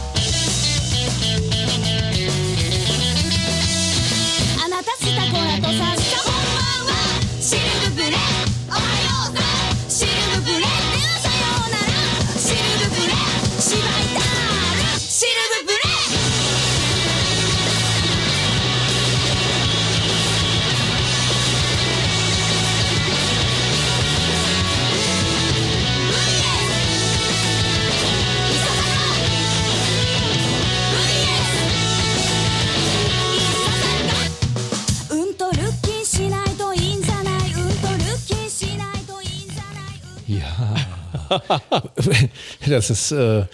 [42.68, 43.12] das ist.
[43.12, 43.45] Äh,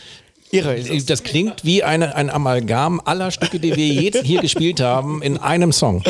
[0.50, 4.80] Irre ist das klingt wie eine, ein Amalgam aller Stücke, die wir jetzt hier gespielt
[4.80, 6.02] haben, in einem Song.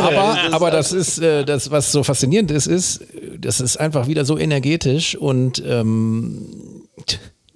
[0.00, 3.04] Aber, aber das ist, äh, das, was so faszinierend ist, ist,
[3.38, 6.88] das ist einfach wieder so energetisch und ähm,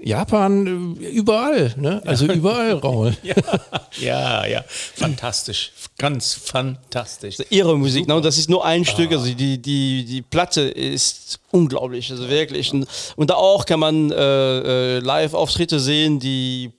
[0.03, 2.03] Japan äh, überall, ne?
[2.05, 3.17] Also überall, Raul.
[4.01, 5.73] Ja, ja, fantastisch.
[5.99, 7.37] Ganz fantastisch.
[7.51, 8.09] ihre Musik.
[8.09, 8.17] Ne?
[8.17, 9.13] Und das ist nur ein Stück.
[9.13, 12.11] Also die, die, die Platte ist unglaublich.
[12.11, 12.73] Also wirklich.
[12.73, 12.87] Und,
[13.17, 16.73] und da auch kann man äh, äh, Live-Auftritte sehen, die.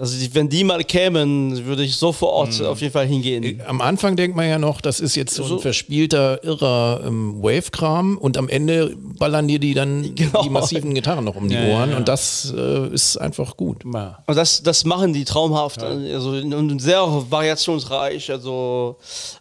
[0.00, 2.66] Also wenn die mal kämen, würde ich sofort Mhm.
[2.66, 3.60] auf jeden Fall hingehen.
[3.66, 5.58] Am Anfang denkt man ja noch, das ist jetzt so ein So.
[5.58, 10.42] verspielter, irrer ähm, Wave-Kram und am Ende ballern dir die dann Genau.
[10.44, 11.96] die massiven Gitarren noch um die Ja, ja, Ohren ja.
[11.96, 13.82] und das äh, ist einfach gut.
[13.92, 14.22] Ja.
[14.26, 15.82] Und das, das machen die traumhaft.
[15.82, 18.30] Also und sehr variationsreich.
[18.30, 18.96] Also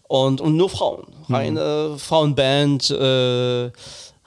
[0.07, 1.03] und, und nur Frauen.
[1.29, 2.89] Reine Frauenband.
[2.89, 3.69] Äh,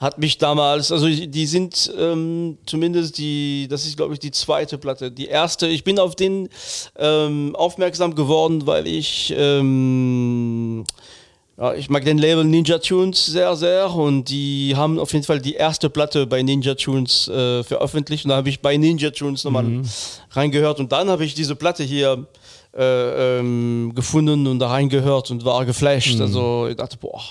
[0.01, 4.79] hat mich damals, also die sind ähm, zumindest die, das ist glaube ich die zweite
[4.79, 5.11] Platte.
[5.11, 6.49] Die erste, ich bin auf den
[6.97, 10.83] ähm, aufmerksam geworden, weil ich ähm,
[11.55, 15.39] ja, ich mag den Label Ninja Tunes sehr, sehr und die haben auf jeden Fall
[15.39, 19.43] die erste Platte bei Ninja Tunes äh, veröffentlicht und da habe ich bei Ninja Tunes
[19.43, 19.65] nochmal
[20.31, 22.25] reingehört und dann habe ich diese Platte hier
[22.75, 26.19] äh, ähm, gefunden und da reingehört und war geflasht.
[26.19, 27.21] Also ich dachte, boah,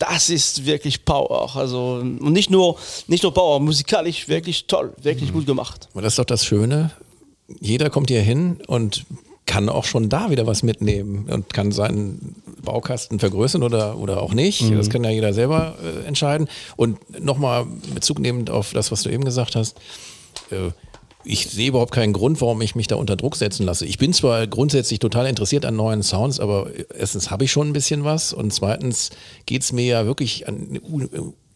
[0.00, 1.54] das ist wirklich Power.
[1.54, 5.88] Also und nicht nur, nicht nur Power, musikalisch wirklich toll, wirklich gut gemacht.
[5.92, 6.90] Aber das ist doch das Schöne.
[7.60, 9.04] Jeder kommt hier hin und
[9.46, 14.32] kann auch schon da wieder was mitnehmen und kann seinen Baukasten vergrößern oder, oder auch
[14.32, 14.62] nicht.
[14.74, 16.48] Das kann ja jeder selber äh, entscheiden.
[16.76, 19.76] Und nochmal Bezug nehmend auf das, was du eben gesagt hast.
[20.50, 20.70] Äh,
[21.24, 23.86] ich sehe überhaupt keinen Grund, warum ich mich da unter Druck setzen lasse.
[23.86, 27.72] Ich bin zwar grundsätzlich total interessiert an neuen Sounds, aber erstens habe ich schon ein
[27.72, 29.10] bisschen was und zweitens
[29.46, 30.80] geht es mir ja wirklich an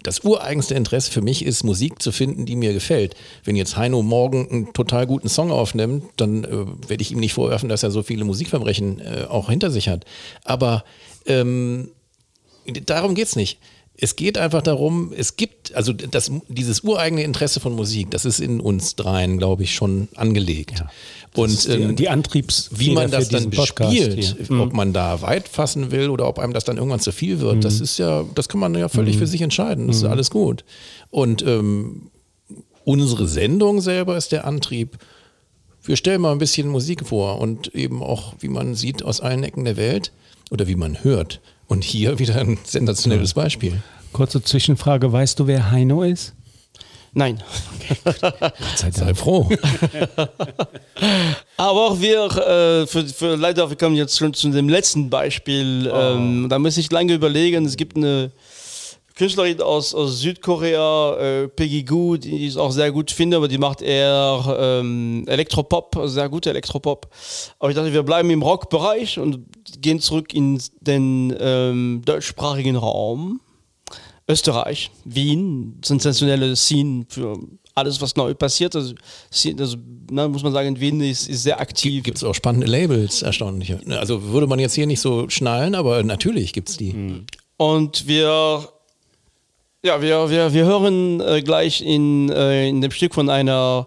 [0.05, 3.15] das ureigenste Interesse für mich ist, Musik zu finden, die mir gefällt.
[3.43, 7.33] Wenn jetzt Heino morgen einen total guten Song aufnimmt, dann äh, werde ich ihm nicht
[7.33, 10.05] vorwerfen, dass er so viele Musikverbrechen äh, auch hinter sich hat.
[10.45, 10.85] Aber
[11.27, 11.91] ähm,
[12.85, 13.59] darum geht's nicht.
[13.97, 18.41] Es geht einfach darum, es gibt, also das, dieses ureigene Interesse von Musik, das ist
[18.41, 20.83] in uns dreien, glaube ich, schon angelegt.
[21.37, 24.61] Und die, ähm, die Antriebs wie man das dann Podcast bespielt, hier.
[24.61, 27.65] ob man da weit fassen will oder ob einem das dann irgendwann zu viel wird,
[27.65, 29.87] das ist ja, das kann man ja völlig für sich entscheiden.
[29.87, 30.65] Das ist alles gut.
[31.11, 32.11] Und ähm,
[32.85, 34.99] unsere Sendung selber ist der Antrieb.
[35.83, 39.45] Wir stellen mal ein bisschen Musik vor und eben auch, wie man sieht, aus allen
[39.45, 40.13] Ecken der Welt
[40.51, 41.41] oder wie man hört.
[41.67, 43.83] Und hier wieder ein sensationelles Beispiel.
[44.13, 46.35] Kurze Zwischenfrage, weißt du, wer Heino ist?
[47.15, 47.43] Nein.
[48.77, 49.49] Sei froh.
[51.57, 55.91] Aber wir, äh, für, für, leider, wir kommen jetzt schon zu dem letzten Beispiel.
[55.95, 57.67] Ähm, da muss ich lange überlegen.
[57.67, 58.33] Es gibt eine
[59.15, 63.59] Künstlerin aus, aus Südkorea, äh, Peggy Goo, die ich auch sehr gut finde, aber die
[63.59, 67.09] macht eher ähm, Elektropop, sehr gute Elektropop.
[67.61, 69.47] Aber ich dachte, wir bleiben im Rockbereich und
[69.81, 73.41] gehen zurück in den ähm, deutschsprachigen Raum.
[74.27, 77.39] Österreich, Wien, sensationelle Scene für
[77.75, 78.75] alles, was neu passiert.
[78.75, 78.95] Also,
[79.59, 79.77] also
[80.11, 82.03] na, muss man sagen, Wien ist, ist sehr aktiv.
[82.03, 83.75] Gibt es auch spannende Labels, erstaunlich.
[83.89, 87.25] Also würde man jetzt hier nicht so schnallen, aber natürlich gibt es die.
[87.57, 88.69] Und wir,
[89.85, 93.87] ja, wir, wir, wir hören äh, gleich in, äh, in dem Stück von einer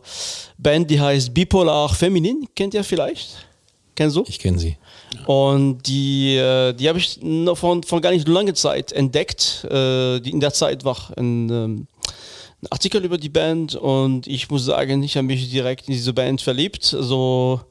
[0.60, 2.48] Band, die heißt Bipolar Feminin.
[2.56, 3.48] Kennt ihr vielleicht?
[3.96, 4.24] Kennst du?
[4.28, 4.78] Ich kenne sie.
[5.26, 9.66] Und die, äh, die habe ich noch von, von gar nicht lange Zeit entdeckt.
[9.72, 11.88] Äh, die in der Zeit war ein, ähm,
[12.62, 16.14] ein Artikel über die Band und ich muss sagen, ich habe mich direkt in diese
[16.14, 16.94] Band verliebt.
[16.94, 17.62] Also,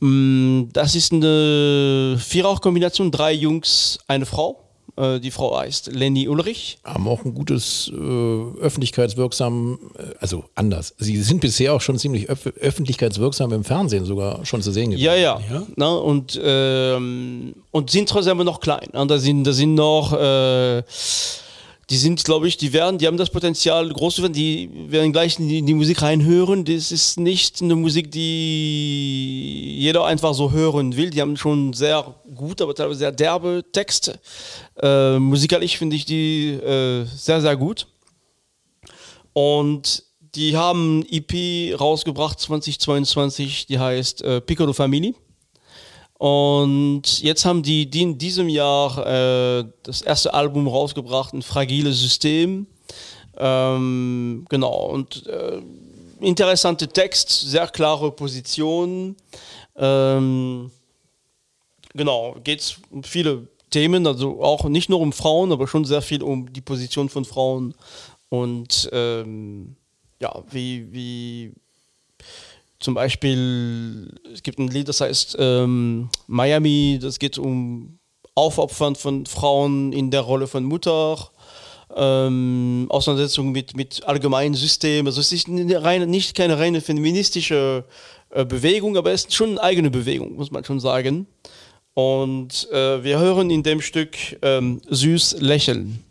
[0.00, 4.63] mh, das ist eine Vierer-Kombination, drei Jungs, eine Frau.
[4.96, 6.78] Äh, die Frau heißt Lenny Ulrich.
[6.84, 10.94] Haben auch ein gutes äh, öffentlichkeitswirksam, äh, also anders.
[10.98, 15.04] Sie sind bisher auch schon ziemlich öff öffentlichkeitswirksam im Fernsehen sogar schon zu sehen gewesen.
[15.04, 15.40] Ja, ja.
[15.76, 18.88] Na, und, ähm, und sind trotzdem aber noch klein.
[18.92, 20.82] Da sind, da sind noch, äh,
[21.90, 25.12] die sind, glaube ich, die werden, die haben das Potenzial groß zu werden, die werden
[25.12, 26.64] gleich in die, in die Musik reinhören.
[26.64, 31.10] Das ist nicht eine Musik, die jeder einfach so hören will.
[31.10, 34.18] Die haben schon sehr gut, aber teilweise sehr derbe Texte.
[34.80, 37.86] Äh, musikalisch finde ich die äh, sehr, sehr gut.
[39.32, 45.14] Und die haben EP rausgebracht 2022, die heißt äh, Piccolo Family.
[46.18, 52.00] Und jetzt haben die, die in diesem Jahr äh, das erste Album rausgebracht, ein fragiles
[52.00, 52.66] System.
[53.36, 55.60] Ähm, genau, und äh,
[56.20, 59.16] interessante Text, sehr klare Position.
[59.76, 60.70] Ähm,
[61.94, 66.02] genau, geht es um viele Themen, also auch nicht nur um Frauen, aber schon sehr
[66.02, 67.74] viel um die Position von Frauen
[68.28, 69.74] und ähm,
[70.20, 71.52] ja, wie, wie
[72.84, 77.98] zum Beispiel, es gibt ein Lied, das heißt ähm, Miami, das geht um
[78.34, 81.30] Aufopfern von Frauen in der Rolle von Mutter,
[81.96, 85.06] ähm, Auseinandersetzung mit, mit allgemeinen Systemen.
[85.06, 87.84] Also es ist eine reine, nicht keine reine feministische
[88.30, 91.26] äh, Bewegung, aber es ist schon eine eigene Bewegung, muss man schon sagen.
[91.94, 96.04] Und äh, wir hören in dem Stück ähm, Süß lächeln.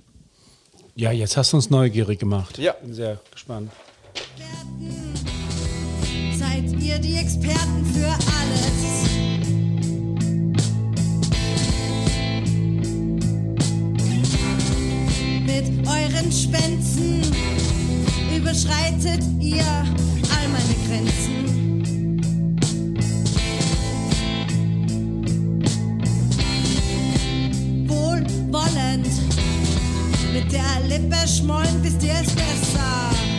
[0.95, 2.57] Ja, jetzt hast du uns neugierig gemacht.
[2.57, 2.74] Ja.
[2.74, 3.69] Bin sehr gespannt.
[6.54, 8.80] Seid ihr die Experten für alles.
[15.47, 17.24] Mit euren Spenzen
[18.38, 22.22] überschreitet ihr all meine Grenzen.
[27.88, 29.08] Wohlwollend
[30.32, 33.32] mit der Lippe schmollen, wisst ihr es besser.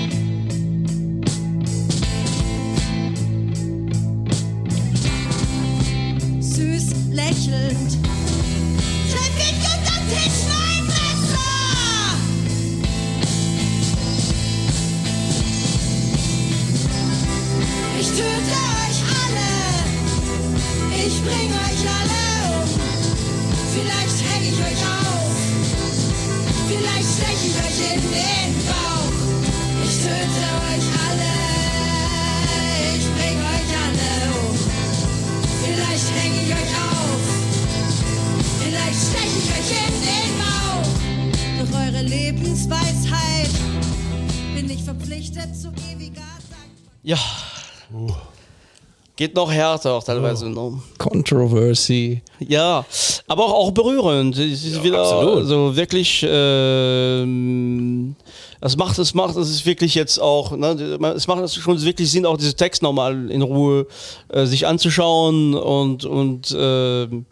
[49.25, 50.51] Geht noch härter auch teilweise.
[50.51, 50.83] ne?
[50.99, 52.21] Controversy.
[52.41, 52.85] Ja,
[53.27, 54.37] aber auch, auch berührend.
[54.37, 55.47] Es ist wieder absolut.
[55.47, 56.27] so wirklich.
[56.29, 58.17] ähm,
[58.61, 60.55] das macht, es macht, es ist wirklich jetzt auch.
[60.55, 60.73] Ne,
[61.17, 63.87] es macht es schon wirklich Sinn, auch diese Text nochmal in Ruhe
[64.29, 67.25] äh, sich anzuschauen und und ähm,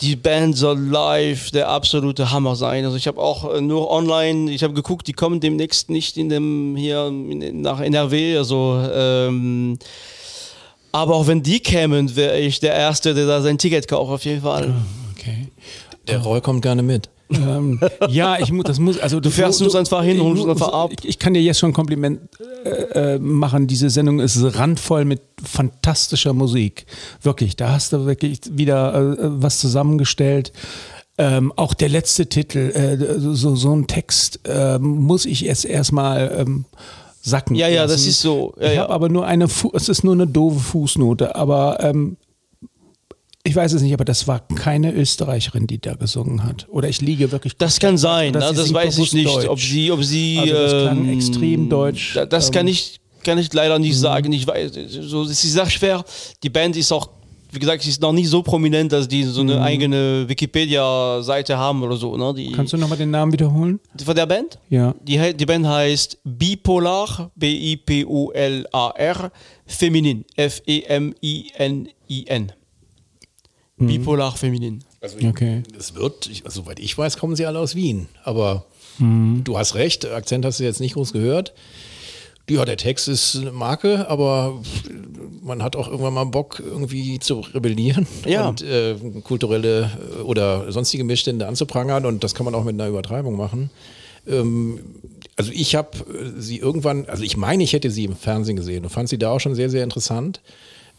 [0.00, 2.84] die Band soll live der absolute Hammer sein.
[2.84, 6.30] Also ich habe auch äh, nur online, ich habe geguckt, die kommen demnächst nicht in
[6.30, 8.36] dem hier in, nach NRW.
[8.38, 9.78] Also ähm,
[10.94, 14.24] aber auch wenn die kämen, wäre ich der Erste, der da sein Ticket kauft, auf
[14.24, 14.72] jeden Fall.
[15.10, 15.48] Okay.
[16.06, 17.10] Der Roy kommt gerne mit.
[17.30, 20.52] ähm, ja, ich muss, das muss, also du fährst uns einfach hin, ich holst uns
[20.52, 20.90] einfach ab.
[20.92, 22.20] Ich, ich kann dir jetzt schon ein Kompliment
[22.64, 23.66] äh, äh, machen.
[23.66, 26.86] Diese Sendung ist randvoll mit fantastischer Musik.
[27.22, 30.52] Wirklich, da hast du wirklich wieder äh, was zusammengestellt.
[31.18, 36.36] Ähm, auch der letzte Titel, äh, so, so ein Text, äh, muss ich jetzt erstmal
[36.38, 36.66] ähm,
[37.24, 37.56] sacken.
[37.56, 38.08] Ja, ja, das lassen.
[38.10, 38.54] ist so.
[38.60, 38.82] Ja, ich ja.
[38.82, 42.16] habe aber nur eine, Fu es ist nur eine doofe Fußnote, aber ähm,
[43.46, 46.66] ich weiß es nicht, aber das war keine Österreicherin, die da gesungen hat.
[46.70, 47.56] Oder ich liege wirklich.
[47.58, 48.40] Das kann sein, ne?
[48.48, 49.48] sie das weiß ich nicht, Deutsch.
[49.48, 50.38] ob sie, ob sie.
[50.40, 52.14] Also das klang ähm, extrem deutsch.
[52.14, 54.32] da- Das Ähm, kann ich, kann ich leider nicht sagen.
[54.32, 56.04] Ich weiß, so, es ist sehr schwer.
[56.42, 57.10] Die Band ist auch,
[57.54, 61.82] wie gesagt, sie ist noch nicht so prominent, dass die so eine eigene Wikipedia-Seite haben
[61.82, 62.16] oder so.
[62.16, 62.34] Ne?
[62.34, 63.80] Die, Kannst du nochmal den Namen wiederholen?
[64.04, 64.58] von der Band?
[64.70, 64.94] Ja.
[65.02, 69.30] Die, die Band heißt Bipolar, B-I-P-O-L-A-R,
[69.66, 71.82] Feminin, F-E-M-I-N-I-N.
[73.76, 74.84] Bipolar Feminin.
[75.02, 75.62] Okay.
[75.78, 78.08] Es wird, ich, also, soweit ich weiß, kommen sie alle aus Wien.
[78.24, 78.64] Aber
[78.98, 81.52] du hast recht, Akzent hast du jetzt nicht groß gehört.
[82.48, 84.60] Ja, der Text ist eine Marke, aber
[85.44, 88.48] man hat auch irgendwann mal Bock, irgendwie zu rebellieren Ja.
[88.48, 92.06] und äh, kulturelle äh, oder sonstige Missstände anzuprangern.
[92.06, 93.70] Und das kann man auch mit einer Übertreibung machen.
[94.26, 94.80] Ähm,
[95.36, 95.90] also ich habe
[96.38, 99.30] sie irgendwann, also ich meine, ich hätte sie im Fernsehen gesehen und fand sie da
[99.30, 100.40] auch schon sehr, sehr interessant.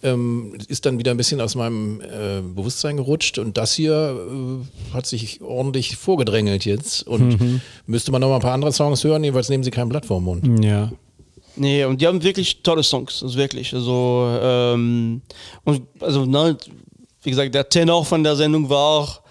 [0.04, 4.94] Ähm, ist dann wieder ein bisschen aus meinem äh, Bewusstsein gerutscht und das hier äh,
[4.94, 9.24] hat sich ordentlich vorgedrängelt jetzt und müsste man noch mal ein paar andere Songs hören,
[9.24, 10.64] jeweils nehmen sie kein Blatt vor Mund.
[10.64, 10.92] Ja.
[11.58, 13.74] Nee, und die haben wirklich tolle Songs, also wirklich.
[13.74, 15.22] Also, ähm,
[15.64, 16.58] und also, ne,
[17.24, 19.22] wie gesagt, der Tenor von der Sendung war auch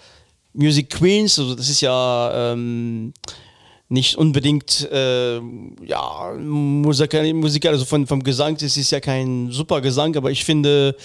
[0.55, 3.13] Music Queens, also das ist ja ähm,
[3.89, 5.37] nicht unbedingt äh,
[5.87, 10.43] ja, Musiker, Musiker, also von, vom Gesang, das ist ja kein super Gesang, aber ich
[10.45, 10.97] finde,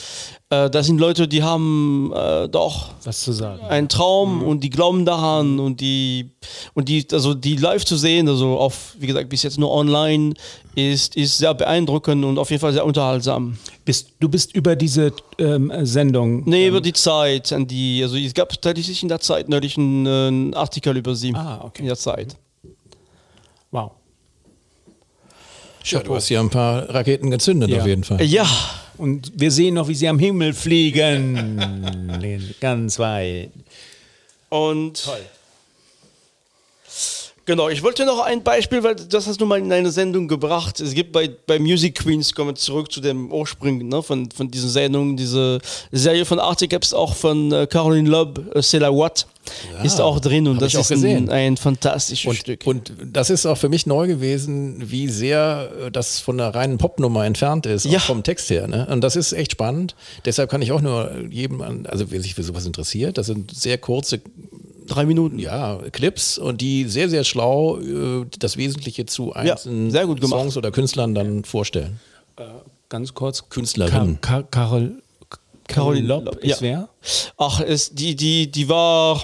[0.50, 3.62] äh, das sind Leute, die haben äh, doch Was zu sagen.
[3.68, 6.32] ein Traum und die glauben daran und die
[6.74, 10.34] und die also die live zu sehen also auf wie gesagt bis jetzt nur online
[10.76, 15.12] ist ist sehr beeindruckend und auf jeden Fall sehr unterhaltsam Bist, du bist über diese
[15.38, 16.44] ähm, Sendung.
[16.50, 20.06] nee über die Zeit an die also es gab tatsächlich in der Zeit neulich einen,
[20.06, 21.82] äh, einen Artikel über sie Ah, okay.
[21.82, 22.38] in der Zeit Wow.
[25.86, 27.80] Ja, du hast hier ein paar Raketen gezündet Ja.
[27.82, 28.22] auf jeden Fall.
[28.24, 28.46] ja
[28.98, 31.60] Und wir sehen noch, wie sie am Himmel fliegen.
[32.60, 33.50] Ganz weit.
[34.50, 35.10] und
[37.50, 40.80] Genau, ich wollte noch ein Beispiel, weil das hast du mal in eine Sendung gebracht.
[40.82, 44.52] Es gibt bei, bei Music Queens, kommen wir zurück zu dem Ursprung ne, von, von
[44.52, 45.58] diesen Sendungen, diese
[45.92, 49.26] Serie von Arte gab es auch von äh, Caroline Loeb, äh, C'est la Watt,
[49.84, 52.68] ist auch drin und das ist ein, ein fantastisches Und, Stück.
[52.68, 56.78] und das ist auch für mich neu gewesen, wie sehr äh, das von einer reinen
[56.78, 57.98] Popnummer entfernt ist, Ja.
[57.98, 58.68] vom Text her.
[58.68, 58.86] Ne?
[58.92, 59.96] Und das ist echt spannend.
[60.24, 63.50] Deshalb kann ich auch nur jedem, an- also wer sich für sowas interessiert, das sind
[63.56, 64.22] sehr kurze
[64.90, 65.40] Drei Minuten.
[65.40, 70.40] ja, Clips und die sehr, sehr schlau äh, das Wesentliche zu einzelnen sehr gut gemacht.
[70.42, 72.00] Songs oder Künstlern dann vorstellen.
[72.90, 73.48] ganz kurz.
[73.50, 74.20] Künstlerin.
[74.22, 75.02] Ka Ka Carol,
[75.70, 76.62] Caroline Lopp ist ja.
[76.62, 76.90] wer?
[77.38, 79.22] Ach, es, die, die, die war,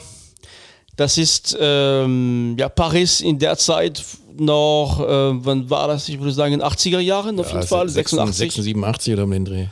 [0.96, 4.04] das ist ähm, ja Paris in der Zeit
[4.38, 6.08] noch, äh, wann war das?
[6.10, 8.54] Ich würde sagen, in den 80er Jahren auf jeden Fall, 86.
[8.54, 9.66] 86, 87 oder um den Dreh.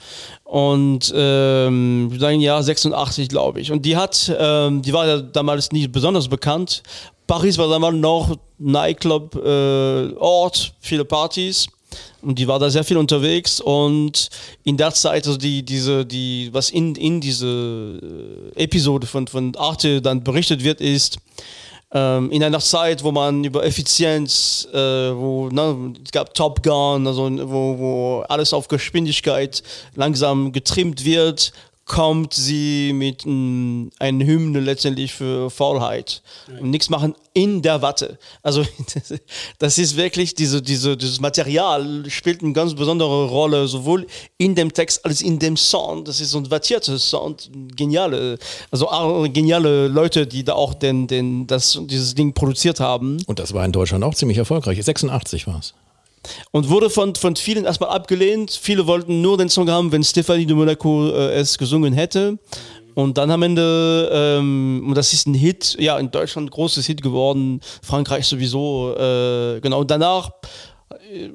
[0.53, 3.71] Und ähm, sagen, ja, 86, glaube ich.
[3.71, 6.83] Und die hat, ähm, die war ja damals nicht besonders bekannt.
[7.25, 11.65] Paris war damals noch Nightclub, äh, Ort, viele Partys.
[12.21, 14.29] Und die war da sehr viel unterwegs und
[14.63, 19.55] in der Zeit, also die, diese, die, was in, in diese äh, Episode von, von
[19.55, 21.17] Arte dann berichtet wird, ist,
[21.93, 27.05] ähm, in einer Zeit, wo man über Effizienz, äh, wo ne, es gab Top Gun,
[27.05, 29.61] also wo, wo alles auf Geschwindigkeit
[29.95, 31.53] langsam getrimmt wird,
[31.85, 36.21] kommt sie mit mm, einer Hymne letztendlich für Faulheit
[36.59, 38.17] und nichts machen in der Watte.
[38.41, 38.65] Also
[39.59, 44.07] das ist wirklich diese, diese, dieses Material spielt eine ganz besondere Rolle sowohl
[44.37, 46.07] in dem Text als in dem Sound.
[46.07, 48.37] Das ist so ein wattierter Sound, geniale,
[48.71, 53.21] also auch geniale Leute, die da auch den, den, das, dieses Ding produziert haben.
[53.27, 54.83] Und das war in Deutschland auch ziemlich erfolgreich.
[54.83, 55.73] 86 war es.
[56.51, 58.51] Und wurde von, von vielen erstmal abgelehnt.
[58.51, 62.39] Viele wollten nur den Song haben, wenn Stephanie de Monaco äh, es gesungen hätte.
[62.95, 67.01] Und dann am Ende, ähm, und das ist ein Hit, ja, in Deutschland großes Hit
[67.01, 69.79] geworden, Frankreich sowieso, äh, genau.
[69.79, 70.29] Und danach
[71.11, 71.29] äh,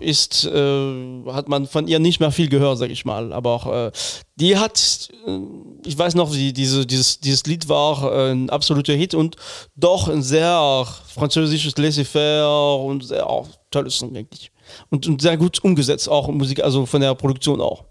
[0.00, 3.32] ist, äh, hat man von ihr nicht mehr viel gehört, sag ich mal.
[3.32, 3.92] Aber auch, äh,
[4.36, 5.38] die hat, äh,
[5.86, 9.36] ich weiß noch, wie diese, dieses, dieses Lied war ein absoluter Hit und
[9.76, 13.28] doch ein sehr französisches Laissez-faire und sehr
[13.70, 14.50] tolles Song eigentlich.
[14.90, 17.84] Und, und sehr gut umgesetzt, auch Musik, also von der Produktion auch.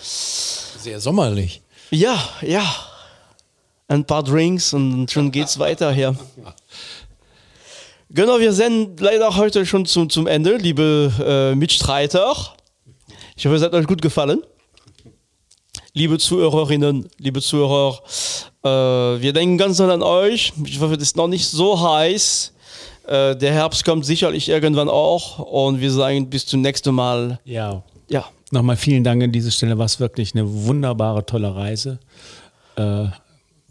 [0.00, 1.62] Sehr sommerlich.
[1.90, 2.64] Ja, ja.
[3.88, 6.16] Ein paar Drinks und schon geht's weiter hier.
[8.10, 11.12] Genau, wir sind leider heute schon zum, zum Ende, liebe
[11.52, 12.54] äh, Mitstreiter.
[13.36, 14.42] Ich hoffe, es hat euch gut gefallen.
[15.92, 18.00] Liebe Zuhörerinnen, liebe Zuhörer,
[18.62, 20.52] äh, wir denken ganz doll an euch.
[20.64, 22.52] Ich hoffe, es ist noch nicht so heiß.
[23.06, 27.38] Äh, der Herbst kommt sicherlich irgendwann auch und wir sagen bis zum nächsten Mal.
[27.44, 27.82] Ja.
[28.08, 29.76] Ja, Nochmal vielen Dank an dieser Stelle.
[29.76, 31.98] War es wirklich eine wunderbare, tolle Reise.
[32.76, 33.06] Äh,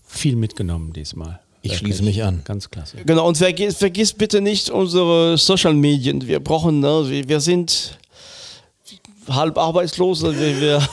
[0.05, 1.39] viel mitgenommen diesmal.
[1.61, 1.79] Ich Wirklich.
[1.79, 2.41] schließe mich an.
[2.43, 2.97] Ganz klasse.
[3.05, 6.27] Genau, und vergiss, vergiss bitte nicht unsere Social Medien.
[6.27, 7.97] Wir brauchen, ne, wir, wir sind
[9.29, 10.21] halb arbeitslos.
[10.23, 10.89] Wir, wir,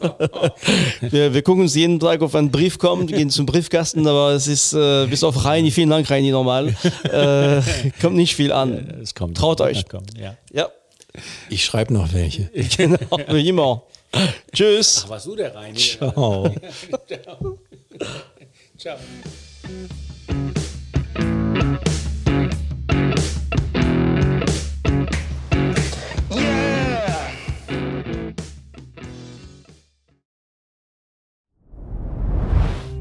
[1.00, 4.46] wir, wir gucken uns jeden Tag auf einen Brief kommen, gehen zum Briefkasten, aber es
[4.46, 6.74] ist äh, bis auf Reini, vielen Dank Reini nochmal,
[7.04, 7.60] äh,
[8.00, 9.00] kommt nicht viel an.
[9.02, 9.36] Es kommt.
[9.36, 9.88] Traut euch.
[9.88, 10.36] Kommt, ja.
[10.52, 10.68] Ja,
[11.48, 12.44] Ich schreibe noch welche.
[12.76, 12.98] genau,
[13.28, 13.82] wie immer.
[14.52, 15.04] Tschüss.
[15.08, 15.78] Warst du der Reini?
[15.78, 16.48] Ciao.
[18.78, 18.96] Ciao.